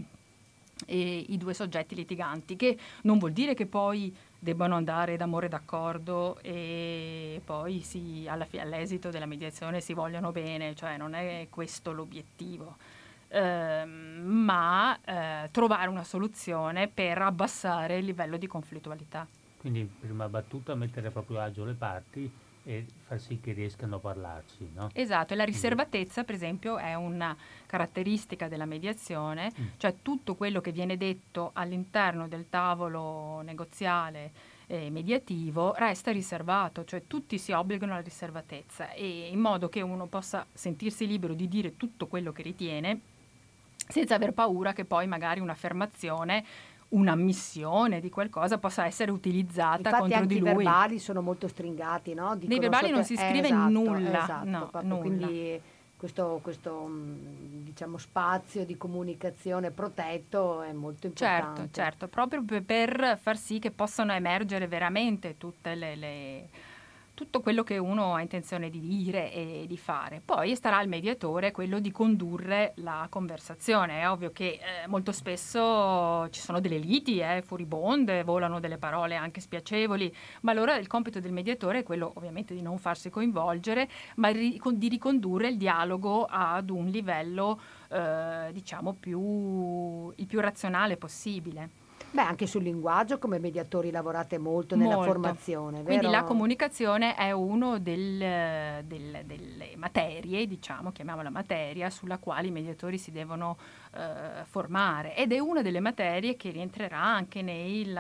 [0.88, 6.40] eh, i due soggetti litiganti, che non vuol dire che poi debbano andare d'amore d'accordo
[6.42, 12.76] e poi si, alla, all'esito della mediazione si vogliono bene, cioè non è questo l'obiettivo
[13.32, 19.26] eh, ma eh, trovare una soluzione per abbassare il livello di conflittualità.
[19.58, 22.32] Quindi prima battuta mettere proprio a agio le parti
[22.64, 24.72] e far sì che riescano a parlarci.
[24.74, 24.90] No?
[24.94, 29.68] Esatto, e la riservatezza per esempio è una caratteristica della mediazione, mm.
[29.78, 34.32] cioè tutto quello che viene detto all'interno del tavolo negoziale
[34.68, 40.06] eh, mediativo resta riservato, cioè tutti si obbligano alla riservatezza e in modo che uno
[40.08, 43.00] possa sentirsi libero di dire tutto quello che ritiene
[43.92, 46.44] senza aver paura che poi magari un'affermazione
[46.92, 50.52] un'ammissione di qualcosa possa essere utilizzata Infatti contro di lui.
[50.52, 52.36] I verbali sono molto stringati, no?
[52.36, 52.96] Dicono Nei verbali sotto...
[52.96, 55.00] non si scrive eh, esatto, nulla, esatto, no, nulla.
[55.00, 55.62] Quindi
[55.96, 61.62] questo, questo mm, diciamo, spazio di comunicazione protetto è molto importante.
[61.72, 66.50] Certo, certo, proprio per far sì che possano emergere veramente tutte le, le
[67.22, 70.24] tutto quello che uno ha intenzione di dire e di fare.
[70.26, 74.02] Poi starà al mediatore quello di condurre la conversazione.
[74.02, 79.16] È ovvio che eh, molto spesso ci sono delle liti eh, furibonde, volano delle parole
[79.16, 83.88] anche spiacevoli, ma allora il compito del mediatore è quello ovviamente di non farsi coinvolgere,
[84.16, 91.81] ma di ricondurre il dialogo ad un livello eh, diciamo più, il più razionale possibile.
[92.14, 95.12] Beh, anche sul linguaggio come mediatori lavorate molto nella molto.
[95.12, 95.86] formazione, vero?
[95.86, 98.18] Quindi la comunicazione è una del,
[98.84, 103.58] del, delle materie, diciamo, chiamiamola materia, sulla quale i mediatori si devono
[103.94, 107.98] eh, formare ed è una delle materie che rientrerà anche nel,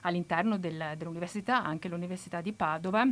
[0.00, 3.06] all'interno del, dell'università, anche l'Università di Padova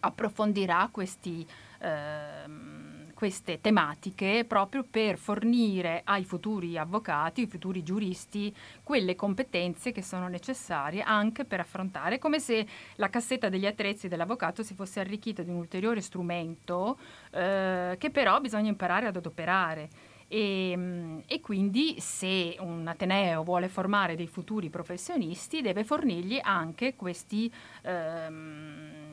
[0.00, 1.46] approfondirà questi...
[1.78, 2.75] Eh,
[3.16, 10.28] queste tematiche proprio per fornire ai futuri avvocati, ai futuri giuristi, quelle competenze che sono
[10.28, 15.48] necessarie anche per affrontare, come se la cassetta degli attrezzi dell'avvocato si fosse arricchita di
[15.48, 16.98] un ulteriore strumento
[17.30, 19.88] eh, che però bisogna imparare ad adoperare.
[20.28, 26.96] E, mm, e, quindi se un Ateneo vuole formare dei futuri professionisti deve fornirgli anche
[26.96, 27.50] questi
[27.82, 29.05] ehm,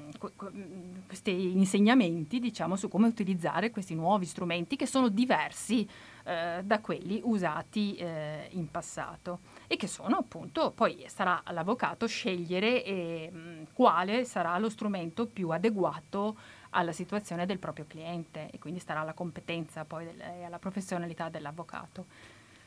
[1.08, 5.88] questi insegnamenti diciamo, su come utilizzare questi nuovi strumenti che sono diversi
[6.24, 12.84] eh, da quelli usati eh, in passato e che sono appunto, poi sarà all'avvocato scegliere
[12.84, 16.38] eh, quale sarà lo strumento più adeguato
[16.72, 22.06] alla situazione del proprio cliente e quindi starà alla competenza poi e alla professionalità dell'avvocato.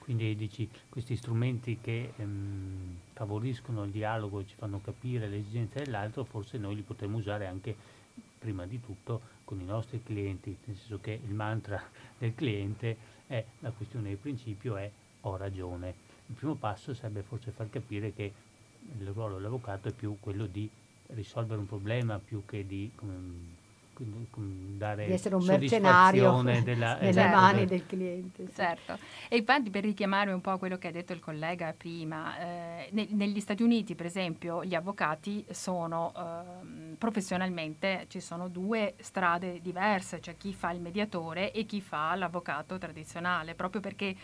[0.06, 5.82] Quindi dici questi strumenti che ehm, favoriscono il dialogo e ci fanno capire le esigenze
[5.82, 7.74] dell'altro, forse noi li potremmo usare anche
[8.38, 11.82] prima di tutto con i nostri clienti, nel senso che il mantra
[12.18, 12.96] del cliente
[13.26, 14.88] è la questione di principio è
[15.22, 15.92] ho ragione.
[16.28, 18.32] Il primo passo sarebbe forse far capire che
[19.00, 20.70] il ruolo dell'avvocato è più quello di
[21.08, 23.55] risolvere un problema più che di come,
[24.04, 28.46] dare di essere un mercenario della, nelle esatto, mani del cliente.
[28.46, 28.54] Sì.
[28.54, 32.88] Certo, e infatti per richiamare un po' quello che ha detto il collega prima, eh,
[32.92, 39.60] ne, negli Stati Uniti per esempio gli avvocati sono eh, professionalmente, ci sono due strade
[39.60, 44.14] diverse, cioè chi fa il mediatore e chi fa l'avvocato tradizionale, proprio perché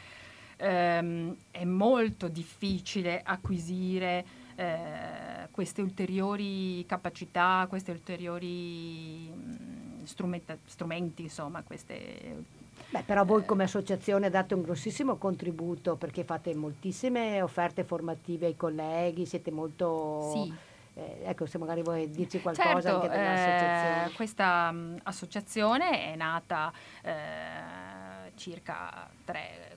[0.56, 11.62] ehm, è molto difficile acquisire eh, queste ulteriori capacità, questi ulteriori mh, mm, strumenti, insomma,
[11.62, 12.60] queste
[12.92, 18.56] Beh, però voi come associazione date un grossissimo contributo perché fate moltissime offerte formative ai
[18.56, 20.30] colleghi, siete molto...
[20.34, 20.70] Sì.
[20.94, 24.04] Eh, ecco, se magari vuoi dirci qualcosa Certo, anche dell'associazione.
[24.04, 29.08] eh, questa mh, associazione è nata eh, circa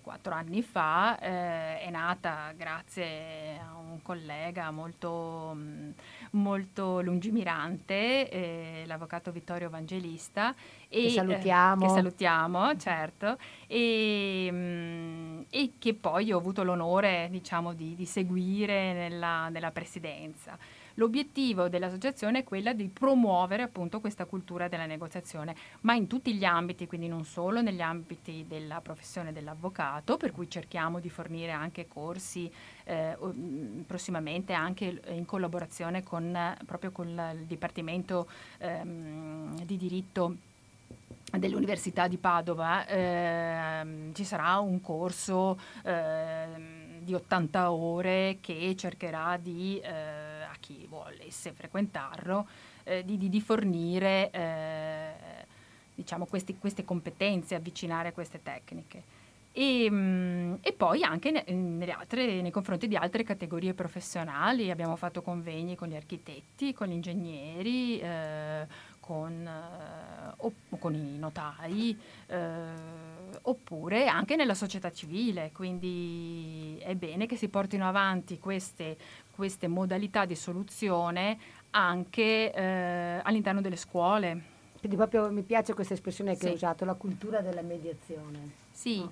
[0.05, 5.93] 3-4 anni fa, eh, è nata grazie a un collega molto, mh,
[6.31, 10.53] molto lungimirante, eh, l'avvocato Vittorio Vangelista.
[10.87, 11.85] Che eh, salutiamo.
[11.85, 13.37] che salutiamo, certo,
[13.67, 20.57] e, mh, e che poi ho avuto l'onore diciamo, di, di seguire nella, nella presidenza.
[20.95, 26.45] L'obiettivo dell'associazione è quella di promuovere appunto questa cultura della negoziazione, ma in tutti gli
[26.45, 31.87] ambiti, quindi non solo negli ambiti della professione dell'avvocato, per cui cerchiamo di fornire anche
[31.87, 32.49] corsi
[32.85, 38.27] eh, mh, prossimamente anche in collaborazione con, proprio con il Dipartimento
[38.59, 40.35] ehm, di diritto
[41.37, 49.79] dell'Università di Padova ehm, ci sarà un corso ehm, di 80 ore che cercherà di,
[49.79, 50.24] eh,
[50.65, 52.47] chi volesse frequentarlo,
[52.85, 55.11] eh, di, di- di fornire eh,
[55.93, 59.03] diciamo, questi- queste competenze, avvicinare queste tecniche.
[59.51, 64.95] E, mm, e poi anche ne- nelle altre- nei confronti di altre categorie professionali abbiamo
[64.97, 68.67] fatto convegni con gli architetti, con gli ingegneri, eh,
[68.99, 71.97] con, eh, opp- con i notai,
[72.27, 73.14] eh,
[73.47, 75.51] oppure anche nella società civile.
[75.53, 78.97] Quindi è bene che si portino avanti queste,
[79.31, 81.37] queste modalità di soluzione
[81.71, 84.53] anche eh, all'interno delle scuole.
[84.79, 86.47] Quindi proprio mi piace questa espressione che Sì.
[86.47, 88.51] hai usato, la cultura della mediazione.
[88.71, 89.07] Sì,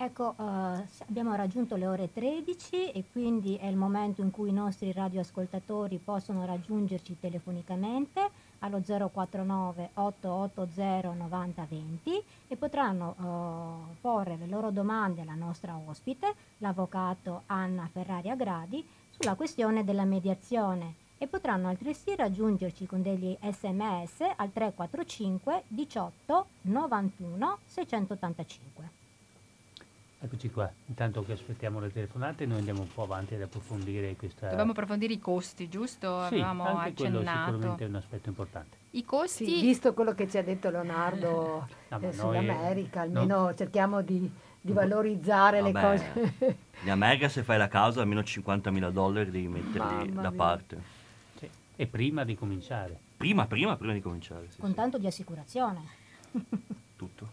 [0.00, 4.50] Ecco, eh, s- abbiamo raggiunto le ore 13 e quindi è il momento in cui
[4.50, 8.30] i nostri radioascoltatori possono raggiungerci telefonicamente
[8.60, 17.42] allo 049 880 9020 e potranno eh, porre le loro domande alla nostra ospite, l'avvocato
[17.46, 24.52] Anna Ferrari Agradi, sulla questione della mediazione e potranno altresì raggiungerci con degli sms al
[24.52, 28.97] 345 18 91 685.
[30.20, 34.46] Eccoci qua, intanto che aspettiamo le telefonate noi andiamo un po' avanti ad approfondire questa...
[34.46, 36.26] dovevamo approfondire i costi, giusto?
[36.26, 37.52] Sì, Avevamo anche quello accennato.
[37.52, 38.76] sicuramente è un aspetto importante.
[38.90, 39.44] I costi...
[39.46, 43.20] Sì, visto quello che ci ha detto Leonardo No, eh, sull'America, no.
[43.20, 44.28] almeno cerchiamo di,
[44.60, 46.56] di valorizzare le Vabbè, cose.
[46.82, 50.36] In America se fai la causa almeno 50.000 dollari devi metterli Mamma da mia.
[50.36, 50.82] parte.
[51.38, 51.48] Sì.
[51.76, 52.98] E prima di cominciare.
[53.16, 54.48] Prima, prima, prima di cominciare.
[54.50, 54.74] sì, con sì.
[54.74, 55.80] tanto di assicurazione.
[56.96, 57.28] Tutto.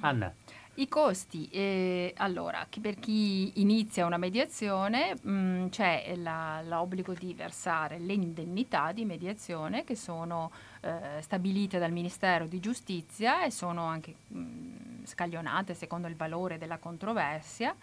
[0.00, 0.32] Anna,
[0.78, 7.98] I costi, eh, allora, per chi inizia una mediazione mh, c'è la- l'obbligo di versare
[7.98, 10.52] le indennità di mediazione che sono
[10.82, 16.78] eh, stabilite dal Ministero di Giustizia e sono anche mh, scaglionate secondo il valore della
[16.78, 17.74] controversia.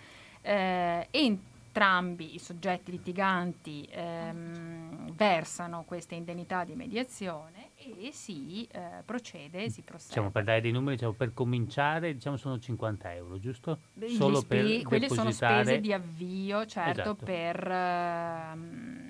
[0.42, 7.65] Eh, entrambi i soggetti litiganti ehm, versano queste indennità di mediazione
[8.00, 10.08] e si eh, procede, si prosegue.
[10.16, 13.80] diciamo, per dare dei numeri, diciamo, per cominciare diciamo, sono 50 euro, giusto?
[13.94, 17.26] Gli Solo spe- per quelle sono depositare- spese di avvio, certo, Esatto.
[17.26, 19.05] per ehm,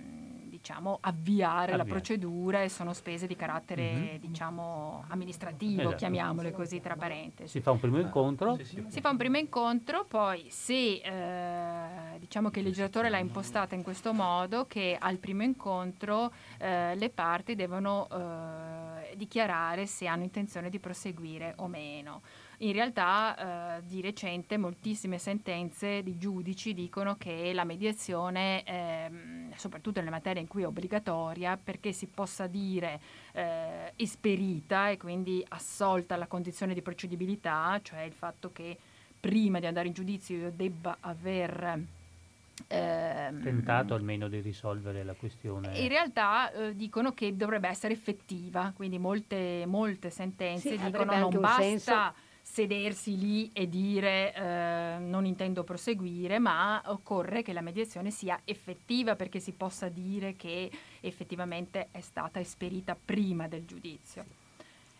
[0.65, 1.89] diciamo, avviare la Avviare.
[1.89, 4.17] procedura e sono spese di carattere Mhm.
[4.19, 5.95] diciamo, amministrativo, Esatto.
[5.97, 7.49] chiamiamole così tra parentesi.
[7.49, 8.57] Si fa un primo incontro,
[8.87, 13.83] Si fa un primo incontro, poi se eh, diciamo che il legislatore l'ha impostata in
[13.83, 20.69] questo modo, che al primo incontro eh, le parti devono eh, dichiarare se hanno intenzione
[20.71, 22.21] di proseguire o meno.
[22.59, 29.99] In realtà eh, di recente moltissime sentenze di giudici dicono che la mediazione, ehm, soprattutto
[29.99, 32.99] nelle materie in cui è obbligatoria, perché si possa dire
[33.33, 38.77] eh, esperita e quindi assolta alla condizione di procedibilità, cioè il fatto che
[39.19, 41.79] prima di andare in giudizio io debba aver
[42.67, 45.77] ehm, tentato almeno di risolvere la questione.
[45.79, 51.41] in realtà eh, dicono che dovrebbe essere effettiva, quindi molte, molte sentenze Sì, dicono non
[51.41, 52.24] basta senso.
[52.47, 59.15] Sedersi lì e dire eh, non intendo proseguire, ma occorre che la mediazione sia effettiva
[59.15, 60.69] perché si possa dire che
[61.01, 64.25] effettivamente è stata esperita prima del giudizio.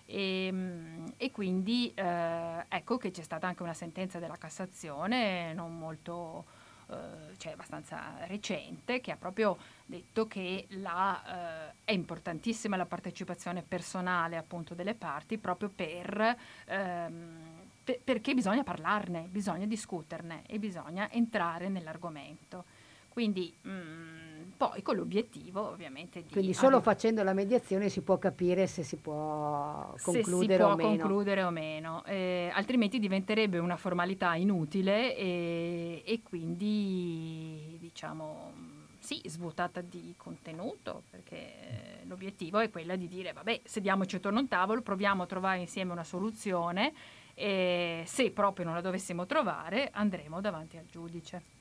[0.08, 5.78] E, mm, e quindi eh, ecco che c'è stata anche una sentenza della Cassazione non
[5.78, 6.46] molto,
[6.90, 13.62] eh, cioè abbastanza recente, che ha proprio detto che la, eh, è importantissima la partecipazione
[13.62, 21.10] personale appunto delle parti proprio per, ehm, pe- perché bisogna parlarne, bisogna discuterne e bisogna
[21.12, 22.66] entrare nell'argomento.
[23.10, 26.30] Quindi mm, poi con l'obiettivo ovviamente di...
[26.30, 30.58] Quindi solo avere- facendo la mediazione si può capire se si può concludere se si
[30.58, 30.98] può o meno.
[30.98, 39.82] concludere o meno, Eh, altrimenti diventerebbe una formalità inutile e, e quindi diciamo sì, svuotata
[39.82, 45.24] di contenuto, perché l'obiettivo è quella di dire vabbè, sediamoci attorno a un tavolo, proviamo
[45.24, 46.94] a trovare insieme una soluzione
[47.36, 51.54] e se proprio non la dovessimo trovare andremo davanti al giudice.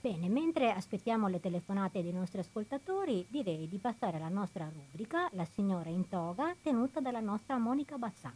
[0.00, 5.44] Bene, mentre aspettiamo le telefonate dei nostri ascoltatori, direi di passare alla nostra rubrica La
[5.44, 8.32] signora in toga, tenuta dalla nostra Monica Bassan.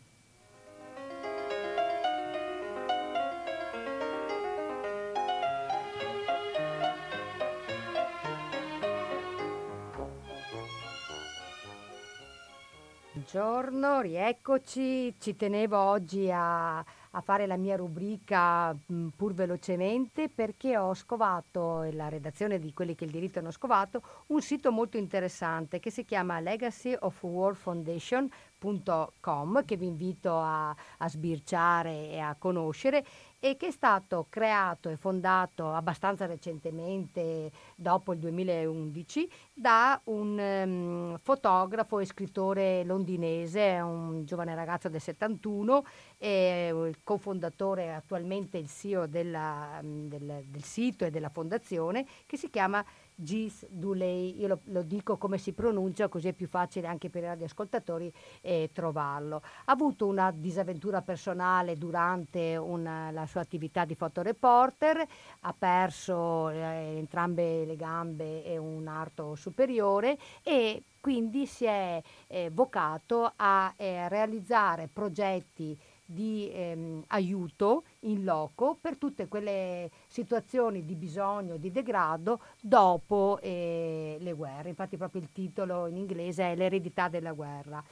[13.13, 15.15] Buongiorno, rieccoci.
[15.19, 21.83] Ci tenevo oggi a, a fare la mia rubrica mh, pur velocemente perché ho scovato,
[21.83, 25.91] e la redazione di quelli che il diritto hanno scovato, un sito molto interessante che
[25.91, 33.05] si chiama Legacy of War Foundation.com che vi invito a, a sbirciare e a conoscere
[33.41, 41.19] e che è stato creato e fondato abbastanza recentemente, dopo il 2011, da un ehm,
[41.19, 45.85] fotografo e scrittore londinese, un giovane ragazzo del 71,
[46.19, 52.51] e il cofondatore attualmente il CEO della, del, del sito e della fondazione, che si
[52.51, 52.85] chiama
[53.21, 57.25] Gis Duley, io lo, lo dico come si pronuncia così è più facile anche per
[57.25, 58.13] i radioascoltatori
[58.43, 59.43] eh, trovarlo.
[59.65, 65.05] Ha avuto una disavventura personale durante una- la sua attività di fotoreporter,
[65.41, 72.51] ha perso eh, entrambe le gambe e un arto superiore e quindi si è eh,
[72.53, 75.77] vocato a eh, realizzare progetti
[76.11, 84.17] di ehm, aiuto in loco per tutte quelle situazioni di bisogno, di degrado dopo eh,
[84.19, 84.71] le guerre.
[84.71, 87.85] Infatti proprio il titolo in inglese è L'eredità della guerra.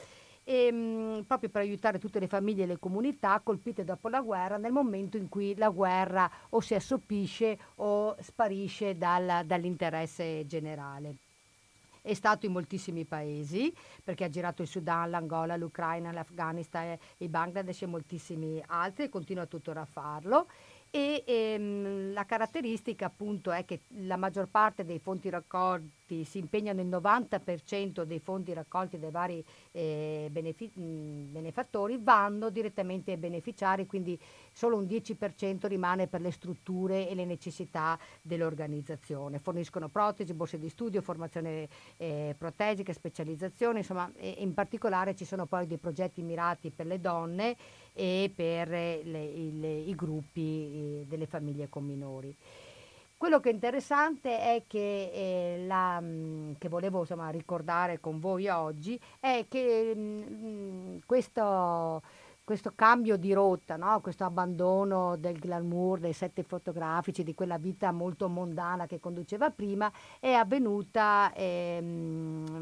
[0.44, 4.56] E, mh, proprio per aiutare tutte le famiglie e le comunità colpite dopo la guerra
[4.56, 11.16] nel momento in cui la guerra o si assopisce o sparisce dal- dall'interesse generale.
[12.06, 17.82] È stato in moltissimi paesi perché ha girato il Sudan, l'Angola, l'Ucraina, l'Afghanistan, il Bangladesh
[17.82, 20.46] e moltissimi altri e continua tuttora a farlo.
[20.96, 26.80] E ehm, la caratteristica appunto è che la maggior parte dei fondi raccolti si impegnano
[26.80, 34.18] il 90% dei fondi raccolti dai vari eh, benefi- benefattori vanno direttamente ai beneficiari, quindi
[34.54, 39.38] solo un 10% rimane per le strutture e le necessità dell'organizzazione.
[39.38, 41.68] Forniscono protesi, borse di studio, formazione
[41.98, 47.54] eh, protesica, specializzazione, insomma, in particolare ci sono poi dei progetti mirati per le donne
[47.96, 52.34] e per eh, le- il- i gruppi eh, delle famiglie con minori.
[53.16, 58.46] Quello che è interessante è che, eh, la, mh, che volevo insomma, ricordare con voi
[58.48, 62.02] oggi è che mh, questo,
[62.46, 64.00] questo cambio di rotta, no?
[64.00, 69.90] questo abbandono del glamour, dei set fotografici, di quella vita molto mondana che conduceva prima,
[70.20, 72.54] è avvenuta ehm,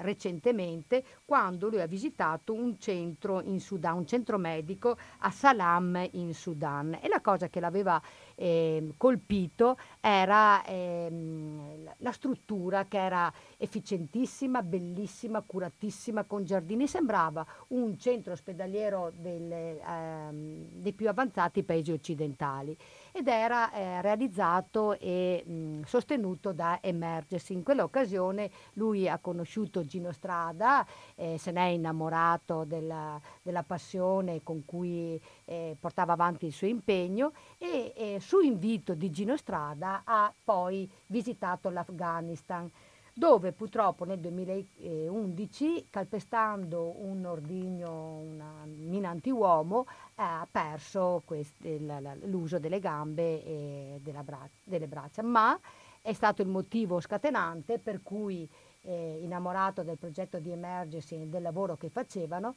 [0.00, 6.32] recentemente quando lui ha visitato un centro in Sudan, un centro medico a Salam in
[6.32, 7.00] Sudan.
[7.02, 8.00] E la cosa che l'aveva
[8.40, 16.86] ehm, colpito era ehm, la- struttura che era efficientissima, bellissima, curatissima, con giardini.
[16.86, 22.76] Sembrava un centro ospedaliero del, ehm, dei più avanzati paesi occidentali
[23.12, 27.54] ed era eh, realizzato e mh, sostenuto da Emergency.
[27.54, 34.64] In quell'occasione lui ha conosciuto Gino Strada, eh, se n'è innamorato della, della passione con
[34.64, 35.20] cui
[35.50, 40.88] eh, portava avanti il suo impegno e eh, su invito di Gino Strada ha poi
[41.06, 42.70] visitato l'Afghanistan
[43.12, 49.84] dove purtroppo nel 2011, calpestando un ordigno, una mina antiuomo,
[50.14, 51.78] ha perso queste-
[52.22, 55.58] l'uso delle gambe e bra- delle braccia, ma
[56.00, 58.48] è stato il motivo scatenante per cui,
[58.82, 62.54] eh, innamorato del progetto di Emergency e del lavoro che facevano,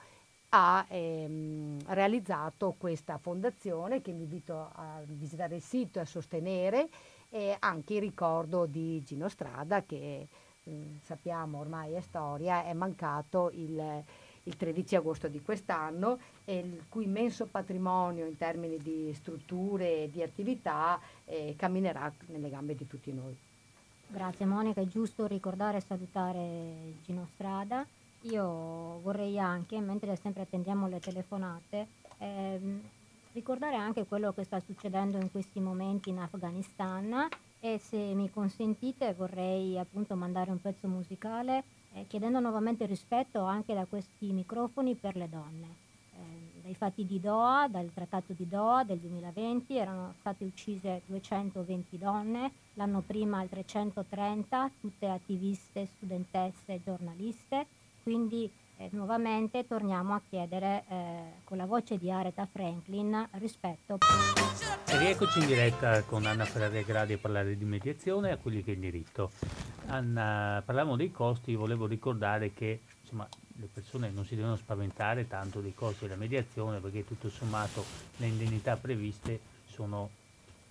[0.55, 6.89] ha ehm, realizzato questa fondazione che vi invito a visitare il sito e a sostenere
[7.29, 10.27] e anche in ricordo di Gino Strada che
[10.69, 14.03] mm, sappiamo ormai è storia, è mancato il,
[14.43, 20.09] il 13 agosto di quest'anno e il cui immenso patrimonio in termini di strutture e
[20.11, 23.35] di attività eh, camminerà nelle gambe di tutti noi.
[24.05, 27.83] Grazie Monica, è giusto ricordare e salutare Gino Strada.
[28.23, 31.87] Io vorrei anche, mentre sempre attendiamo le telefonate,
[32.19, 32.81] ehm,
[33.33, 37.27] ricordare anche quello che sta succedendo in questi momenti in Afghanistan
[37.59, 41.63] e se mi consentite vorrei appunto mandare un pezzo musicale
[41.93, 45.75] eh, chiedendo nuovamente rispetto anche da questi microfoni per le donne.
[46.15, 51.97] Eh, dai fatti di Doha, dal trattato di Doha del 2020 erano state uccise 220
[51.97, 57.67] donne, l'anno prima altre 130, tutte attiviste, studentesse, giornaliste,
[58.03, 63.97] quindi eh, nuovamente torniamo a chiedere eh, con la voce di Aretha Franklin rispetto.
[64.85, 68.63] E rieccoci in diretta con Anna Ferrari Gradi a parlare di mediazione e a quelli
[68.63, 69.31] che è diritto.
[69.87, 75.61] Anna, parlavamo dei costi, volevo ricordare che insomma, le persone non si devono spaventare tanto
[75.61, 77.83] dei costi della mediazione perché tutto sommato
[78.17, 80.09] le indennità previste sono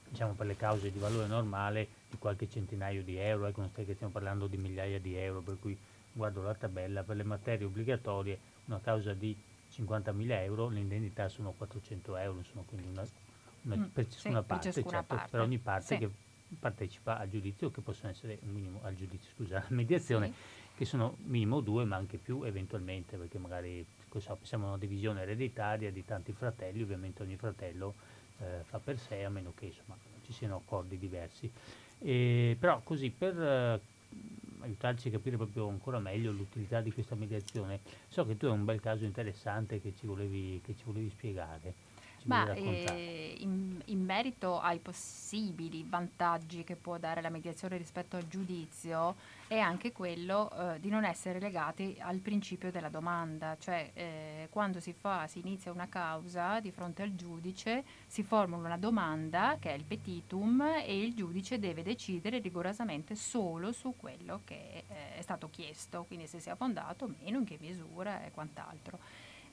[0.09, 4.13] diciamo per le cause di valore normale di qualche centinaio di euro, ecco non stiamo
[4.13, 5.77] parlando di migliaia di euro, per cui
[6.13, 9.35] guardo la tabella, per le materie obbligatorie una causa di
[9.71, 13.07] 50.000 euro, le indennità sono 400 euro, insomma, quindi una,
[13.63, 15.31] una, Mm, per ciascuna sì, per parte, ciascuna certo, parte.
[15.31, 15.99] per ogni parte Sì.
[15.99, 16.11] che
[16.59, 20.33] partecipa al giudizio, che possono essere un minimo al giudizio, scusa, alla mediazione, Sì.
[20.77, 23.85] che sono minimo due, ma anche più eventualmente, perché magari
[24.19, 27.95] so, pensiamo a una divisione ereditaria di tanti fratelli, ovviamente ogni fratello
[28.39, 31.51] eh, fa per sé, a meno che insomma, ci siano accordi diversi.
[31.99, 33.81] E, però così per eh,
[34.63, 38.65] aiutarci a capire proprio ancora meglio l'utilità di questa mediazione, so che tu hai un
[38.65, 41.75] bel caso interessante che ci volevi, che ci volevi spiegare.
[42.25, 48.29] Ma eh, in, in merito ai possibili vantaggi che può dare la mediazione rispetto al
[48.29, 49.15] giudizio
[49.49, 54.81] è anche quello eh, di non essere legati al principio della domanda, cioè eh, quando
[54.81, 59.71] si fa, si inizia una causa di fronte al giudice si formula una domanda che
[59.71, 65.21] è il petitum e il giudice deve decidere rigorosamente solo su quello che eh, è
[65.23, 68.99] stato chiesto, quindi se sia fondato o meno, in che misura e quant'altro.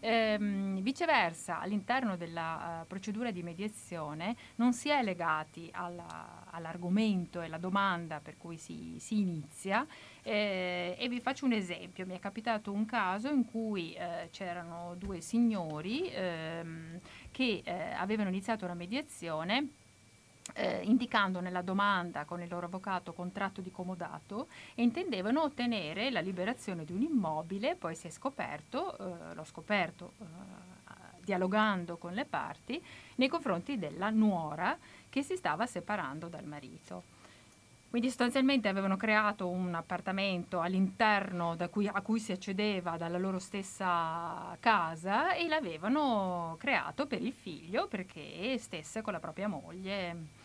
[0.02, 7.46] Ehm, viceversa, all'interno della eh, procedura di mediazione non si è legati alla- all'argomento e
[7.46, 9.86] alla domanda per cui si, si inizia
[10.24, 12.06] eh, e vi faccio un esempio.
[12.06, 17.00] Mi è capitato un caso in cui eh, c'erano due signori ehm,
[17.32, 19.68] che eh, avevano iniziato una mediazione
[20.54, 26.20] eh, indicando nella domanda con il loro avvocato contratto di comodato e intendevano ottenere la
[26.20, 30.26] liberazione di un immobile, poi si è scoperto, eh, l'ho scoperto eh,
[31.24, 32.84] dialogando con le parti,
[33.16, 34.78] nei confronti della nuora
[35.10, 37.18] che si stava separando dal marito.
[37.90, 44.56] Quindi sostanzialmente avevano creato un appartamento all'interno cui- a cui si accedeva dalla loro stessa
[44.60, 50.38] casa e l'avevano creato per il figlio perché stesse con la propria moglie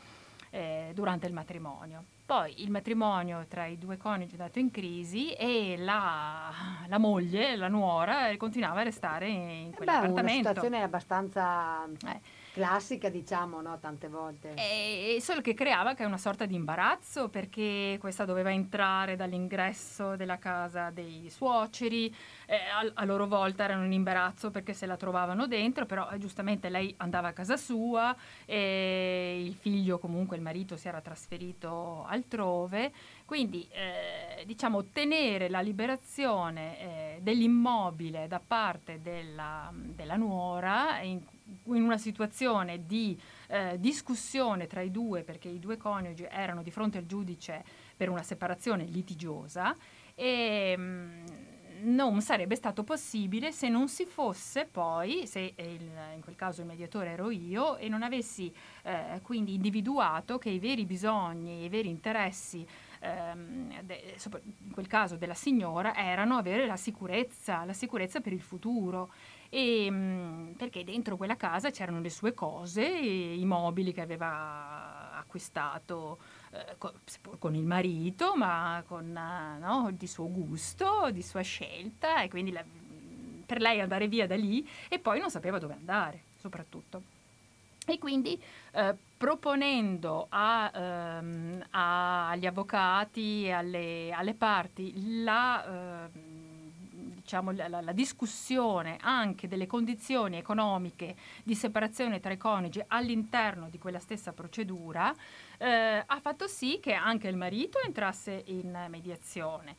[0.54, 2.04] eh, durante il matrimonio.
[2.24, 6.50] Poi il matrimonio tra i due coniugi è andato in crisi e la,
[6.86, 10.48] la moglie, la nuora, continuava a restare in Eh Beh, una quell'appartamento.
[10.48, 12.20] situazione abbastanza Eh.
[12.54, 13.80] Classica, diciamo, no?
[13.80, 14.54] Tante volte.
[14.54, 20.38] E- solo che creava che una sorta di imbarazzo perché questa doveva entrare dall'ingresso della
[20.38, 22.14] casa dei suoceri,
[22.46, 26.18] eh, a, a loro volta erano in imbarazzo perché se la trovavano dentro, però eh,
[26.18, 32.04] giustamente lei andava a casa sua e il figlio comunque, il marito si era trasferito
[32.06, 32.92] altrove,
[33.24, 41.20] quindi eh, diciamo ottenere la liberazione eh, dell'immobile da parte della, della nuora in,
[41.66, 46.70] in una situazione di eh, discussione tra i due perché i due coniugi erano di
[46.70, 47.64] fronte al giudice
[47.96, 49.74] per una separazione litigiosa
[50.14, 51.24] e mm,
[51.82, 56.66] non sarebbe stato possibile se non si fosse poi, se il- in quel caso il
[56.66, 58.52] mediatore ero io, e non avessi
[58.84, 62.66] eh, quindi individuato che i veri bisogni, i veri interessi
[63.04, 64.16] ehm, de-
[64.64, 69.10] in quel caso della signora erano avere la sicurezza, la sicurezza per il futuro.
[69.50, 76.18] E, mm, perché dentro quella casa c'erano le sue cose, i mobili che aveva acquistato
[76.50, 81.42] eh, co- seppur con il marito, ma con eh, no, di suo gusto, di sua
[81.42, 82.64] scelta, e quindi la-
[83.46, 87.13] per lei andare via da lì e poi non sapeva dove andare, soprattutto.
[87.86, 88.40] E quindi
[88.72, 96.10] eh, proponendo a, ehm, agli avvocati e alle, alle parti la, ehm,
[97.16, 103.78] diciamo, la- la discussione anche delle condizioni economiche di separazione tra i coniugi all'interno di
[103.78, 105.14] quella stessa procedura,
[105.58, 109.76] eh, ha fatto sì che anche il marito entrasse in mediazione.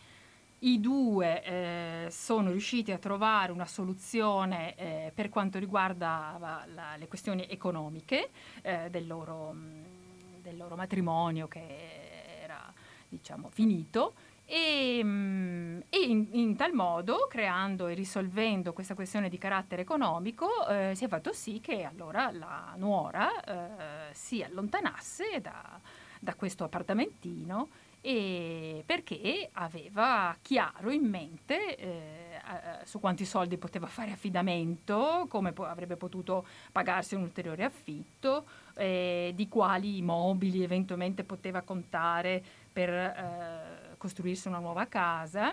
[0.65, 6.95] I due eh, sono riusciti a trovare una soluzione eh, per quanto riguarda la- la-
[6.97, 8.31] le questioni economiche
[8.63, 12.73] eh, del, loro, mh, del loro matrimonio che era
[13.07, 14.15] diciamo, finito.
[14.43, 20.65] E, mm, e in, in tal modo, creando e risolvendo questa questione di carattere economico,
[20.67, 25.79] eh, si è fatto sì che allora la nuora eh, si allontanasse da-
[26.19, 27.69] da questo appartamentino
[28.85, 32.35] perché aveva chiaro in mente eh,
[32.83, 38.45] su quanti soldi poteva fare affidamento, come po- avrebbe potuto pagarsi un ulteriore affitto,
[38.75, 45.51] eh, di quali mobili eventualmente poteva contare per eh, costruirsi una nuova casa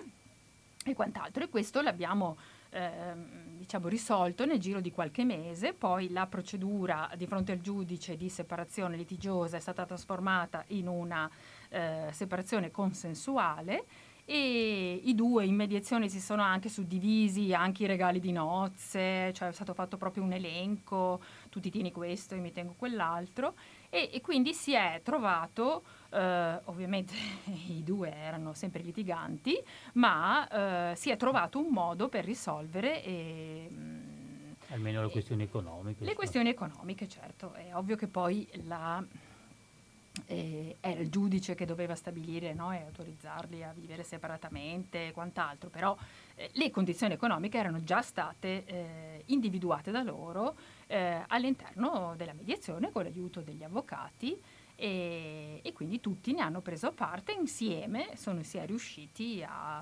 [0.85, 1.45] e quant'altro.
[1.45, 2.37] E questo l'abbiamo
[2.69, 8.17] ehm, diciamo, risolto nel giro di qualche mese, poi la procedura di fronte al giudice
[8.17, 11.29] di separazione litigiosa è stata trasformata in una
[11.73, 13.85] eh, separazione consensuale
[14.25, 19.49] e i due in mediazione si sono anche suddivisi anche i regali di nozze, cioè
[19.49, 23.55] è stato fatto proprio un elenco, tu ti tieni questo, io mi tengo quell'altro
[23.89, 27.13] e, e quindi si è trovato, eh, ovviamente
[27.67, 29.61] i due erano sempre litiganti,
[29.93, 33.69] ma eh, si è trovato un modo per risolvere e,
[34.69, 36.03] Almeno le questioni economiche.
[36.03, 37.53] Le questioni economiche, certo.
[37.53, 39.05] È ovvio che poi la
[40.25, 45.69] eh, era il giudice che doveva stabilire no, e autorizzarli a vivere separatamente e quant'altro,
[45.69, 45.97] però
[46.35, 50.55] eh, le condizioni economiche erano già state eh, individuate da loro
[50.87, 54.39] eh, all'interno della mediazione con l'aiuto degli avvocati
[54.75, 59.77] e, e, quindi tutti ne hanno preso parte insieme, sono si è riusciti a,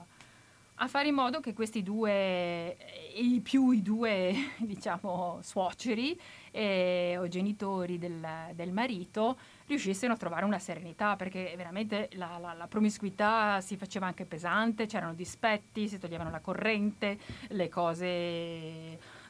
[0.76, 2.78] a fare in modo che questi due,
[3.16, 6.20] i più i due diciamo suoceri
[6.52, 9.38] eh, o genitori del, del marito,
[9.68, 14.86] riuscissero a trovare una serenità, perché veramente la, la, la, promiscuità si faceva anche pesante,
[14.86, 17.18] c'erano dispetti, si toglievano la corrente,
[17.49, 18.06] le cose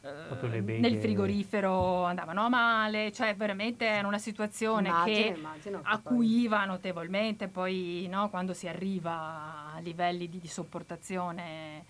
[0.04, 6.58] eh, nel frigorifero andavano a male, cioè veramente era una situazione immagino, che immagino, acuiva
[6.58, 6.68] poi...
[6.68, 11.86] notevolmente, poi no, quando si arriva a livelli di, di sopportazione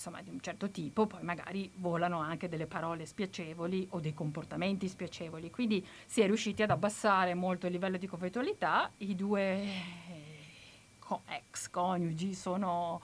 [0.00, 4.88] insomma, di un certo tipo, poi magari volano anche delle parole spiacevoli o dei comportamenti
[4.88, 5.50] spiacevoli.
[5.50, 8.90] Quindi si è riusciti ad abbassare molto il livello di conflittualità.
[8.96, 9.62] I due
[11.26, 13.02] ex coniugi sono,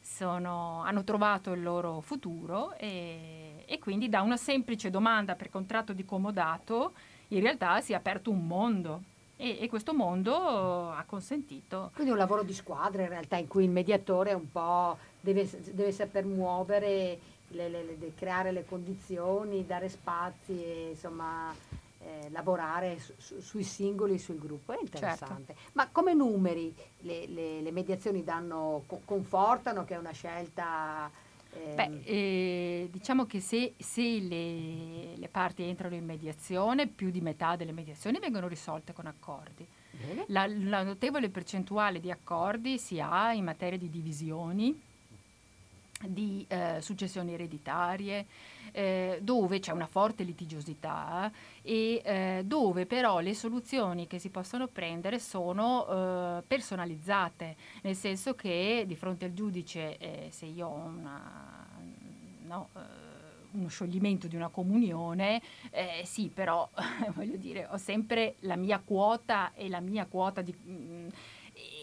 [0.00, 5.92] sono, hanno trovato il loro futuro e, e quindi da una semplice domanda per contratto
[5.92, 6.94] di comodato
[7.28, 9.02] in realtà si è aperto un mondo
[9.36, 11.90] e, questo mondo ha consentito.
[11.94, 15.92] Quindi un lavoro di squadra in realtà in cui il mediatore un po' deve, deve
[15.92, 17.18] saper muovere,
[17.48, 21.52] le, le, le, creare le condizioni, dare spazi e insomma
[22.02, 24.72] eh, lavorare su, su, sui singoli, sul gruppo.
[24.72, 25.54] È interessante.
[25.54, 25.70] Certo.
[25.72, 31.10] Ma come numeri le, le mediazioni danno, confortano che è una scelta
[31.52, 37.20] Beh, ehm, eh, diciamo che se, se le, le, parti entrano in mediazione, più di
[37.20, 39.66] metà delle mediazioni vengono risolte con accordi.
[40.28, 44.80] La, la, notevole percentuale di accordi si ha in materia di divisioni,
[46.06, 48.26] di eh, successioni ereditarie,
[48.72, 51.30] eh, dove c'è una forte litigiosità
[51.62, 55.86] e eh, dove però le soluzioni che si possono prendere sono
[56.38, 61.66] eh, personalizzate, nel senso che di fronte al giudice eh, se io ho una,
[62.44, 62.80] no, eh,
[63.52, 66.68] uno scioglimento di una comunione, eh, sì, però
[67.14, 70.52] voglio dire, ho sempre la mia quota e la mia quota di...
[70.52, 71.08] Mh, mm,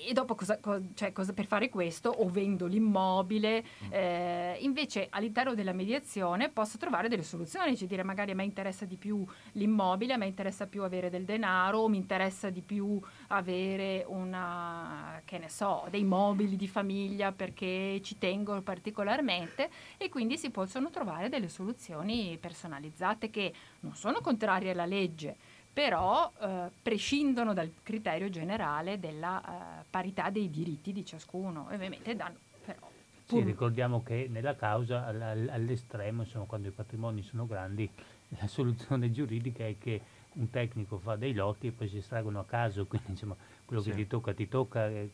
[0.07, 3.87] e dopo cosa, co, cioè, cosa, per fare questo o vendo l'immobile mm.
[3.91, 8.85] eh, invece all'interno della mediazione posso trovare delle soluzioni cioè dire magari a me interessa
[8.85, 12.99] di più l'immobile a me interessa più avere del denaro o mi interessa di più
[13.27, 20.37] avere una che ne so dei mobili di famiglia perché ci tengo particolarmente e quindi
[20.37, 25.35] si possono trovare delle soluzioni personalizzate che non sono contrarie alla legge
[25.77, 31.67] però eh, prescindono dal criterio generale della eh, parità dei diritti di ciascuno.
[31.71, 32.89] Ovviamente danno però,
[33.25, 37.87] Sì, ricordiamo che nella causa all'estremo, insomma, quando i patrimoni sono grandi,
[38.39, 40.01] la soluzione giuridica è che
[40.33, 43.91] un tecnico fa dei lotti e poi si estraggono a caso, quindi insomma quello sì.
[43.91, 44.89] che ti tocca ti tocca.
[44.89, 45.11] Eh,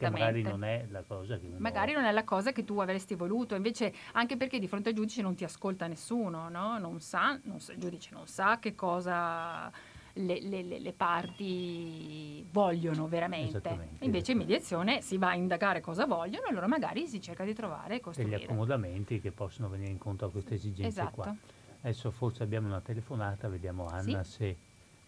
[0.00, 1.58] magari non è la cosa che uno...
[1.60, 4.96] Magari non è la cosa che tu avresti voluto, invece anche perché di fronte al
[4.96, 6.78] giudice non ti ascolta nessuno, no?
[6.78, 9.70] non sa, non sa, il giudice non sa che cosa
[10.14, 13.60] le, le, le parti vogliono veramente.
[14.00, 17.54] Invece in mediazione si va a indagare cosa vogliono e allora magari si cerca di
[17.54, 18.36] trovare e costruire.
[18.36, 21.22] Degli accomodamenti che possono venire incontro a queste esigenze esatto.
[21.22, 21.36] qua.
[21.82, 24.32] Adesso forse abbiamo una telefonata, vediamo Anna sì.
[24.32, 24.56] se,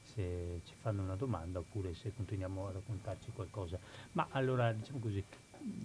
[0.02, 3.78] se ci fanno una domanda oppure se continuiamo a raccontarci qualcosa.
[4.12, 5.22] Ma allora diciamo così,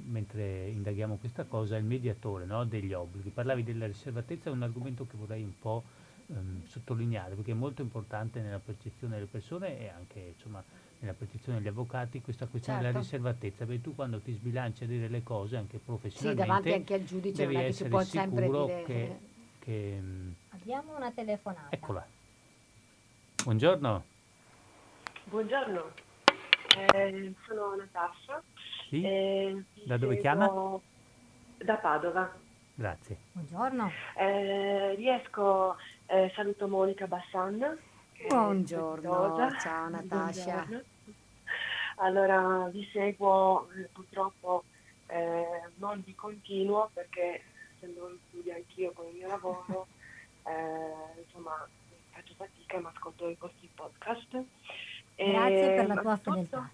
[0.05, 5.05] mentre indaghiamo questa cosa, il mediatore no, degli obblighi, parlavi della riservatezza, è un argomento
[5.05, 5.83] che vorrei un po'
[6.27, 10.63] ehm, sottolineare perché è molto importante nella percezione delle persone e anche insomma,
[10.99, 12.93] nella percezione degli avvocati questa questione certo.
[12.93, 16.73] della riservatezza perché tu quando ti sbilanci a dire le cose anche professionalmente sì, davanti
[16.73, 19.19] anche al giudice devi non è che si può sempre dire che,
[19.59, 20.01] che,
[20.49, 22.05] abbiamo una telefonata eccola
[23.43, 24.03] buongiorno
[25.25, 26.05] buongiorno
[26.77, 28.43] Eh, sono Natascia.
[28.87, 29.03] Sì?
[29.03, 30.47] eh, Da dove chiama?
[31.57, 32.31] Da Padova.
[32.75, 33.17] Grazie.
[33.31, 33.91] Buongiorno.
[34.15, 35.75] Eh, riesco,
[36.07, 37.77] eh, saluto Monica Bassan.
[38.27, 40.65] Buongiorno, ciao Natascia.
[40.65, 40.83] Buongiorno.
[41.97, 44.63] Allora, vi seguo eh, purtroppo
[45.07, 47.43] eh, non di continuo perché
[47.75, 49.87] essendo in studio anch'io con il mio lavoro,
[50.47, 51.67] eh, insomma,
[52.11, 54.43] faccio fatica ma ascolto i vostri podcast.
[55.15, 56.69] Grazie E, per la tua fedeltà.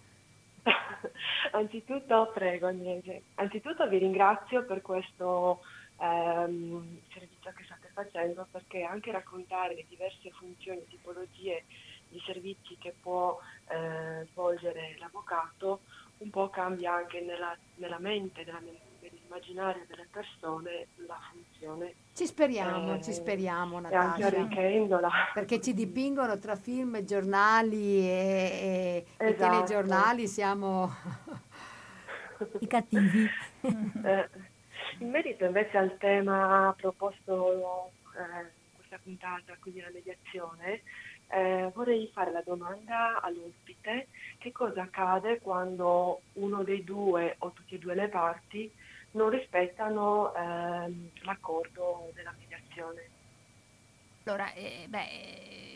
[1.52, 5.62] Anzitutto, prego Agnese, anzitutto vi ringrazio per questo
[6.00, 11.64] ehm, servizio che state facendo perché anche raccontare le diverse funzioni e tipologie
[12.10, 13.38] di servizi che può
[13.70, 15.82] eh, svolgere l'avvocato
[16.18, 18.62] un po' cambia anche nella, nella mente, nella-
[19.00, 24.38] nell'immaginario delle persone la funzione Ci speriamo, Eh, ci speriamo e anche Natascia.
[24.40, 25.10] arricchendola.
[25.34, 29.36] Perché ci dipingono tra film, giornali e, e- e Esatto.
[29.36, 30.92] telegiornali, siamo...
[32.60, 33.28] I cattivi.
[34.06, 34.30] Eh,
[35.04, 40.82] in merito invece al tema proposto eh, in questa puntata, quindi la mediazione,
[41.28, 44.08] eh, vorrei fare la domanda all'ospite
[44.38, 48.72] che cosa accade quando uno dei due o tutte e due le parti
[49.12, 53.10] non rispettano ehm, l'accordo della mediazione.
[54.24, 55.73] Allora, eh, beh, eh,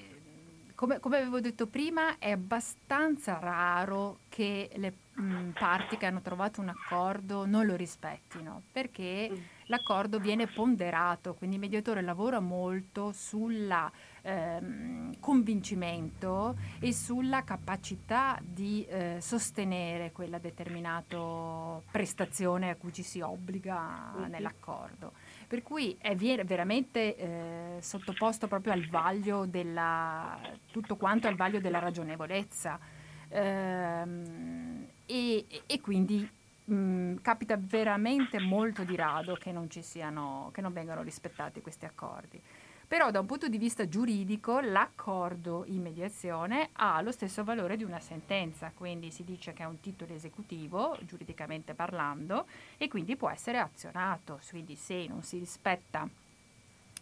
[0.78, 6.62] come, come avevo detto prima, è abbastanza raro che le mm, parti che hanno trovato
[6.62, 9.42] un accordo non lo rispettino, perché Mm.
[9.66, 13.92] l'accordo viene ponderato, quindi il mediatore lavora molto sulla
[14.22, 23.20] ehm, convincimento e sulla capacità di eh, sostenere quella determinata prestazione a cui ci si
[23.20, 24.30] obbliga Mhm.
[24.30, 25.14] nell'accordo.
[25.48, 30.38] Per cui è vie- veramente eh, sottoposto proprio al vaglio della,
[30.72, 32.78] tutto quanto al vaglio della ragionevolezza.
[33.30, 36.30] Ehm, e, e quindi
[36.66, 42.42] mh, capita veramente molto di rado che non siano, che non vengano rispettati questi accordi.
[42.88, 47.84] Però da un punto di vista giuridico l'accordo in mediazione ha lo stesso valore di
[47.84, 52.46] una sentenza, quindi si dice che è un titolo esecutivo, giuridicamente parlando,
[52.78, 54.40] e quindi può essere azionato.
[54.50, 56.08] Quindi se non si rispetta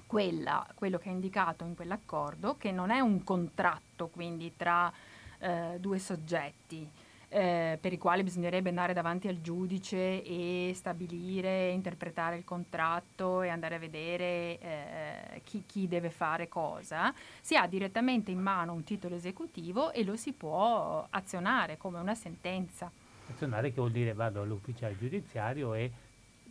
[0.07, 4.91] quella- quello che è indicato in quell'accordo, che non è un contratto quindi tra
[5.39, 6.89] eh, due soggetti,
[7.30, 13.49] eh, per i quali bisognerebbe andare davanti al giudice e stabilire, interpretare il contratto e
[13.49, 18.84] andare a vedere eh, chi, chi deve fare cosa, si ha direttamente in mano un
[18.84, 22.91] titolo esecutivo e lo si può azionare come una sentenza.
[23.27, 25.91] Azionare che vuol dire vado all'ufficiale giudiziario e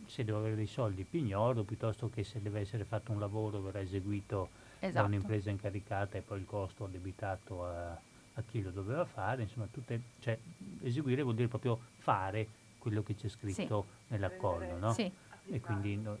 [0.05, 3.79] se devo avere dei soldi pignoro, piuttosto che se deve essere fatto un lavoro verrà
[3.79, 4.49] eseguito
[4.79, 5.05] da Esatto.
[5.07, 7.97] un'impresa incaricata e poi il costo addebitato a,
[8.35, 10.37] a chi lo doveva fare, insomma, tutte, cioè,
[10.81, 12.47] eseguire vuol dire proprio fare
[12.77, 14.93] quello che c'è scritto nell'accordo, no?
[14.93, 15.11] Sì.
[15.47, 16.17] E quindi no,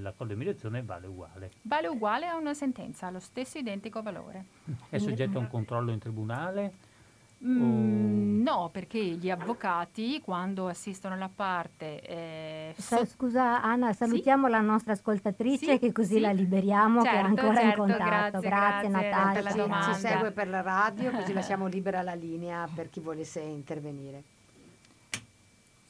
[0.00, 1.52] l'accordo di mediazione vale uguale.
[1.62, 4.46] Vale uguale a una sentenza, ha lo stesso identico valore.
[4.88, 6.72] È soggetto a un controllo in tribunale?
[7.46, 14.48] Mm, no, perché gli avvocati quando assistono la parte eh, Sa- so- Scusa Anna, salutiamo
[14.48, 16.20] la nostra ascoltatrice Sì, che così sì.
[16.20, 18.00] la liberiamo che è Certo, ancora in certo, contatto.
[18.40, 19.82] grazie, Grazie, grazie per la.
[19.82, 24.22] Ci, segue per la radio, così lasciamo libera la linea per chi volesse intervenire.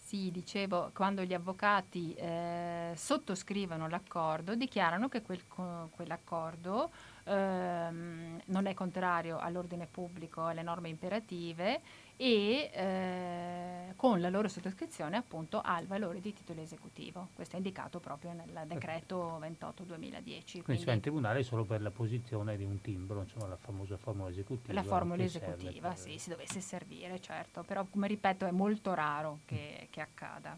[0.04, 6.90] Sì, dicevo, quando gli avvocati eh, sottoscrivono l'accordo, dichiarano che quel co- quell'accordo
[7.24, 11.80] ehm, non è contrario all'ordine pubblico e alle norme imperative
[12.16, 17.28] e eh, con la loro sottoscrizione appunto ha il valore di titolo esecutivo.
[17.34, 20.62] Questo è indicato proprio nel decreto 28-2010.
[20.62, 23.56] Quindi si va in Quindi tribunale solo per la posizione di un timbro, insomma la
[23.56, 24.74] famosa formula esecutiva.
[24.74, 29.40] la formula esecutiva, per- sì, si dovesse servire, certo, però come ripeto è molto raro
[29.44, 30.56] che, che accada.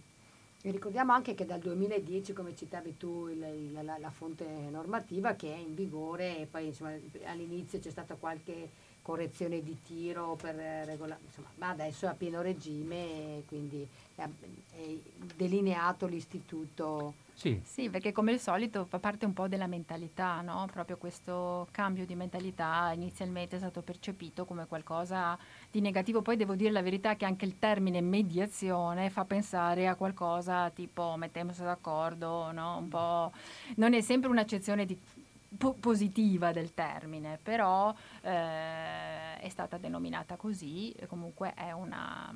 [0.66, 5.34] Vi ricordiamo anche che dal 2010, come citavi tu, il- il- la, la fonte normativa
[5.34, 6.90] che è in vigore e poi insomma,
[7.26, 8.70] all'inizio c'è stata qualche
[9.00, 11.20] correzione di tiro per regolare,
[11.58, 13.86] ma adesso è a pieno regime e quindi
[15.36, 17.14] delineato l'istituto.
[17.34, 20.66] Sì, Sì, perché come al solito fa parte un po' della mentalità, no?
[20.72, 25.38] Proprio questo cambio di mentalità inizialmente è stato percepito come qualcosa
[25.70, 26.22] di negativo.
[26.22, 31.14] Poi devo dire la verità che anche il termine mediazione fa pensare a qualcosa tipo
[31.18, 32.78] mettiamoci d'accordo, no?
[32.78, 33.32] Un po'...
[33.76, 34.98] Non è sempre un'accezione di-
[35.58, 42.32] po- positiva del termine, però eh, è stata denominata così, comunque è una...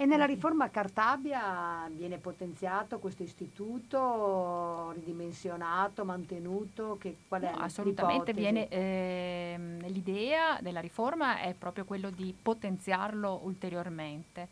[0.00, 6.96] E nella riforma Cartabia viene potenziato questo istituto, ridimensionato, mantenuto?
[7.00, 13.40] Che, qual è No, assolutamente viene, ehm, l'idea della riforma è proprio quello di potenziarlo
[13.42, 14.46] ulteriormente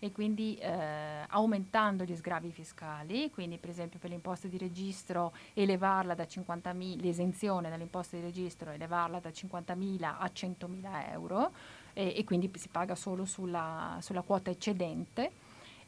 [0.00, 6.16] e quindi eh, aumentando gli sgravi fiscali, quindi per esempio per l'imposta di registro elevarla
[6.16, 11.52] da 50.000, l'esenzione dall'imposta di registro elevarla da 50.000 a 100.000 euro
[11.98, 15.32] e, e quindi si paga solo sulla, sulla quota eccedente.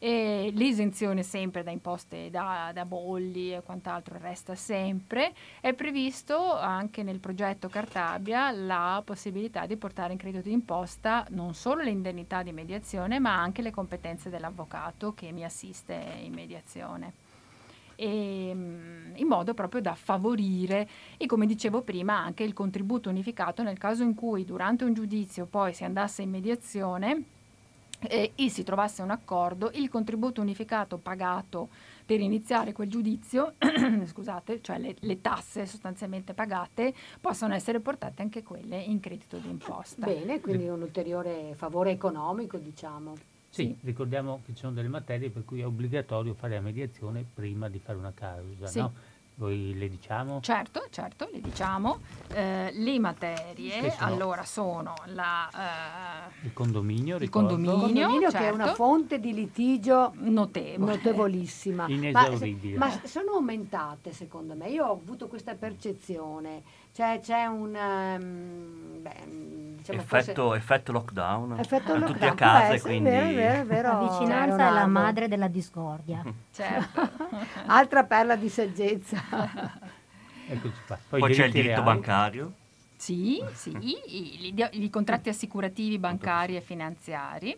[0.02, 5.34] E l'esenzione sempre da imposte da, da bolli e quant'altro resta sempre.
[5.60, 11.82] È previsto anche nel progetto Cartabia la possibilità di portare in credito d'imposta non solo
[11.82, 17.29] le indennità di mediazione, ma anche le competenze dell'avvocato che mi assiste in mediazione.
[18.02, 23.62] E, mm, in modo proprio da favorire e come dicevo prima anche il contributo unificato
[23.62, 27.24] nel caso in cui durante un giudizio poi si andasse in mediazione
[28.08, 31.68] eh, e si trovasse un accordo, il contributo unificato pagato
[32.06, 33.54] per iniziare quel giudizio,
[34.06, 40.06] scusate, cioè le, le tasse sostanzialmente pagate, possono essere portate anche quelle in credito d'imposta.
[40.06, 43.14] Bene, quindi un ulteriore favore economico, diciamo.
[43.52, 43.76] Sì, Sì.
[43.82, 47.80] ricordiamo che ci sono delle materie per cui è obbligatorio fare la mediazione prima di
[47.80, 48.78] fare una causa, Sì.
[48.78, 48.92] no?
[49.34, 50.40] Voi le diciamo?
[50.42, 51.98] Certo, certo, le diciamo.
[52.34, 53.94] Eh, le materie sono?
[54.12, 57.48] allora sono la, eh, Il condominio, Il ricordo.
[57.54, 57.86] condominio.
[57.86, 58.82] Condominio che è una certo.
[58.84, 60.94] fonte di litigio notevole.
[60.96, 61.86] notevolissima.
[61.88, 62.76] Inesauribile.
[62.76, 64.68] Ma, ma sono aumentate secondo me.
[64.68, 66.62] Io ho avuto questa percezione.
[66.92, 71.58] Cioè c'è un ehm, beh, diciamo forse- effetto, effetto lockdown.
[71.60, 73.10] effetto Erano tutti a lockdown, casa e essere, quindi...
[73.10, 76.22] vero, vero, vero, La vicinanza è la madre della discordia.
[76.52, 77.08] Certo.
[77.66, 79.18] Altra perla di saggezza.
[80.52, 80.98] Eccoci qua.
[81.08, 81.84] Poi, Poi c'è il diritto reali.
[81.84, 82.52] bancario.
[82.96, 87.56] Sì, sì, i, i- i contratti assicurativi bancari e finanziari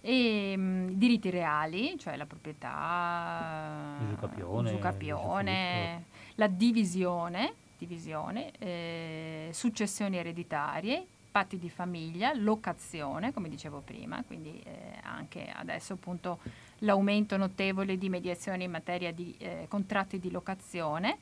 [0.00, 6.04] e mm, i diritti reali, cioè la proprietà, Usucapione, usucapione,
[6.36, 14.98] la divisione, divisione eh, successioni ereditarie, patti di famiglia, locazione, come dicevo prima, quindi eh,
[15.02, 16.38] anche adesso appunto
[16.80, 21.18] l'aumento notevole di mediazioni in materia di eh, contratti di locazione,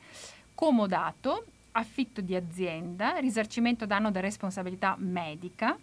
[0.55, 5.79] comodato, affitto di azienda, risarcimento danno da responsabilità medica,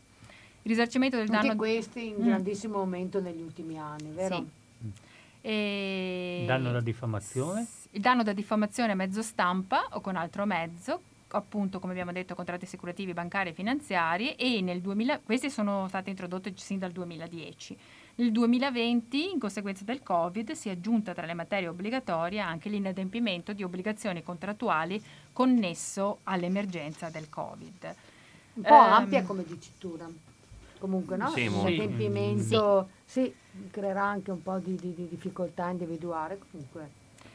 [0.63, 2.25] risarcimento del Anche danno questi in Mm.
[2.25, 4.35] grandissimo aumento negli ultimi anni, vero?
[4.37, 4.63] Sì.
[5.47, 7.67] E- Danno da diffamazione?
[7.91, 10.99] Il danno da diffamazione a mezzo stampa o con altro mezzo,
[11.29, 16.09] appunto come abbiamo detto contratti assicurativi, bancari e finanziari e nel 2000, questi sono stati
[16.09, 17.77] introdotti sin dal 2010.
[18.15, 23.53] Nel 2020, in conseguenza del Covid, si è aggiunta tra le materie obbligatorie anche l'inadempimento
[23.53, 24.99] di obbligazioni contrattuali
[25.31, 27.95] connesso all'emergenza del Covid.
[28.55, 30.09] Un po' Ehm, ampia come dicitura.
[30.79, 31.29] Comunque, no?
[31.29, 31.67] Sì, Il molto.
[31.67, 33.33] adempimento, sì,
[33.71, 36.37] creerà anche un po' di, di- di difficoltà a individuare.
[36.51, 36.89] Comunque,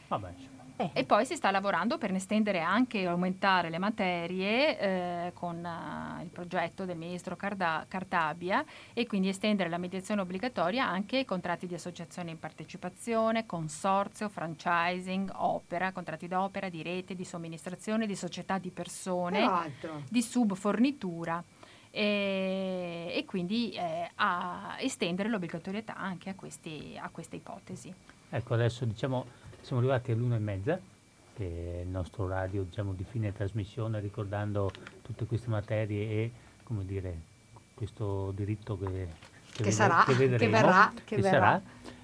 [0.07, 0.33] Vabbè.
[0.77, 5.63] Eh, E poi si sta lavorando per estendere anche e aumentare le materie eh, con
[5.63, 11.25] eh, il progetto del ministro Carda- Cartabia e quindi estendere la mediazione obbligatoria anche ai
[11.25, 18.15] contratti di associazione in partecipazione, consorzio, franchising, opera, contratti d'opera, di rete, di somministrazione, di
[18.15, 19.73] società di persone,
[20.09, 21.43] di subfornitura.
[21.93, 27.93] E, e quindi eh, a estendere l'obbligatorietà anche a, questi- a queste ipotesi.
[28.29, 29.25] Ecco, adesso diciamo
[29.61, 30.79] siamo arrivati all'una e mezza,
[31.35, 36.31] che è il nostro orario diciamo, di fine trasmissione, ricordando tutte queste materie e,
[36.63, 37.19] come dire,
[37.75, 39.07] questo diritto che,
[39.51, 41.29] Che ved- sarà, che vedremo, verrà, che verrà.
[41.29, 41.61] sarà.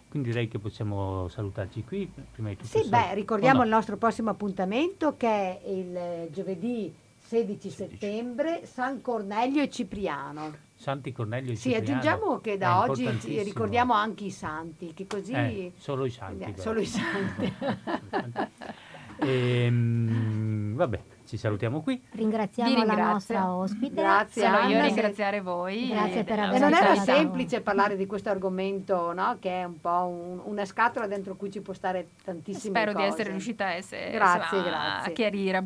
[0.10, 2.12] Quindi direi che possiamo salutarci qui.
[2.32, 5.62] Prima di tutto Sì, sal- beh, ricordiamo Oh, il no, nostro prossimo appuntamento che è
[5.70, 6.94] il giovedì
[7.28, 7.70] 16 16.
[7.98, 10.56] settembre, San Cornelio e Cipriano.
[10.76, 11.86] Santi Cornelio e Sì, Cipriano.
[12.00, 13.44] aggiungiamo che È da oggi ci- importantissimo.
[13.44, 15.34] ricordiamo anche i santi, che così...
[15.34, 16.44] Eh, solo i santi.
[16.44, 17.54] Eh, solo i santi.
[19.20, 22.02] Ehm, vabbè, ci salutiamo qui.
[22.12, 23.94] Ringraziamo la nostra ospite.
[23.94, 25.88] Grazie, Sono io a Anna, se- ringraziare voi.
[25.90, 29.36] Grazie per della E non aver era semplice parlare di questo argomento, no?
[29.40, 33.06] Che è un po' un- una scatola dentro cui ci può stare tantissime Spero cose.
[33.06, 35.12] di essere riuscita a, essere, Grazie, insomma, grazie.
[35.12, 35.64] a chiarire.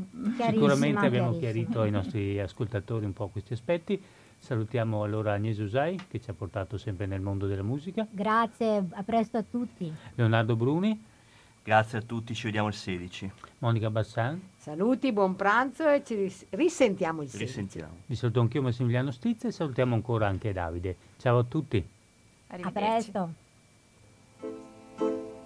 [0.50, 4.02] Sicuramente abbiamo chiarito ai nostri ascoltatori un po' questi aspetti.
[4.40, 9.04] Salutiamo allora Agnese Usai che ci ha portato sempre nel mondo della musica, Grazie, a
[9.04, 9.94] presto a tutti.
[10.16, 11.10] Leonardo Bruni,
[11.64, 13.32] Grazie a tutti, ci vediamo il 16.
[13.62, 17.46] Monica Bassan, Saluti, buon pranzo e ci ris- risentiamo il 16.
[17.46, 17.94] Risentiamo.
[18.08, 20.96] vi saluto anch'io Massimiliano Stizza e salutiamo ancora anche Davide.
[21.18, 21.88] Ciao a tutti.
[22.48, 23.34] A presto.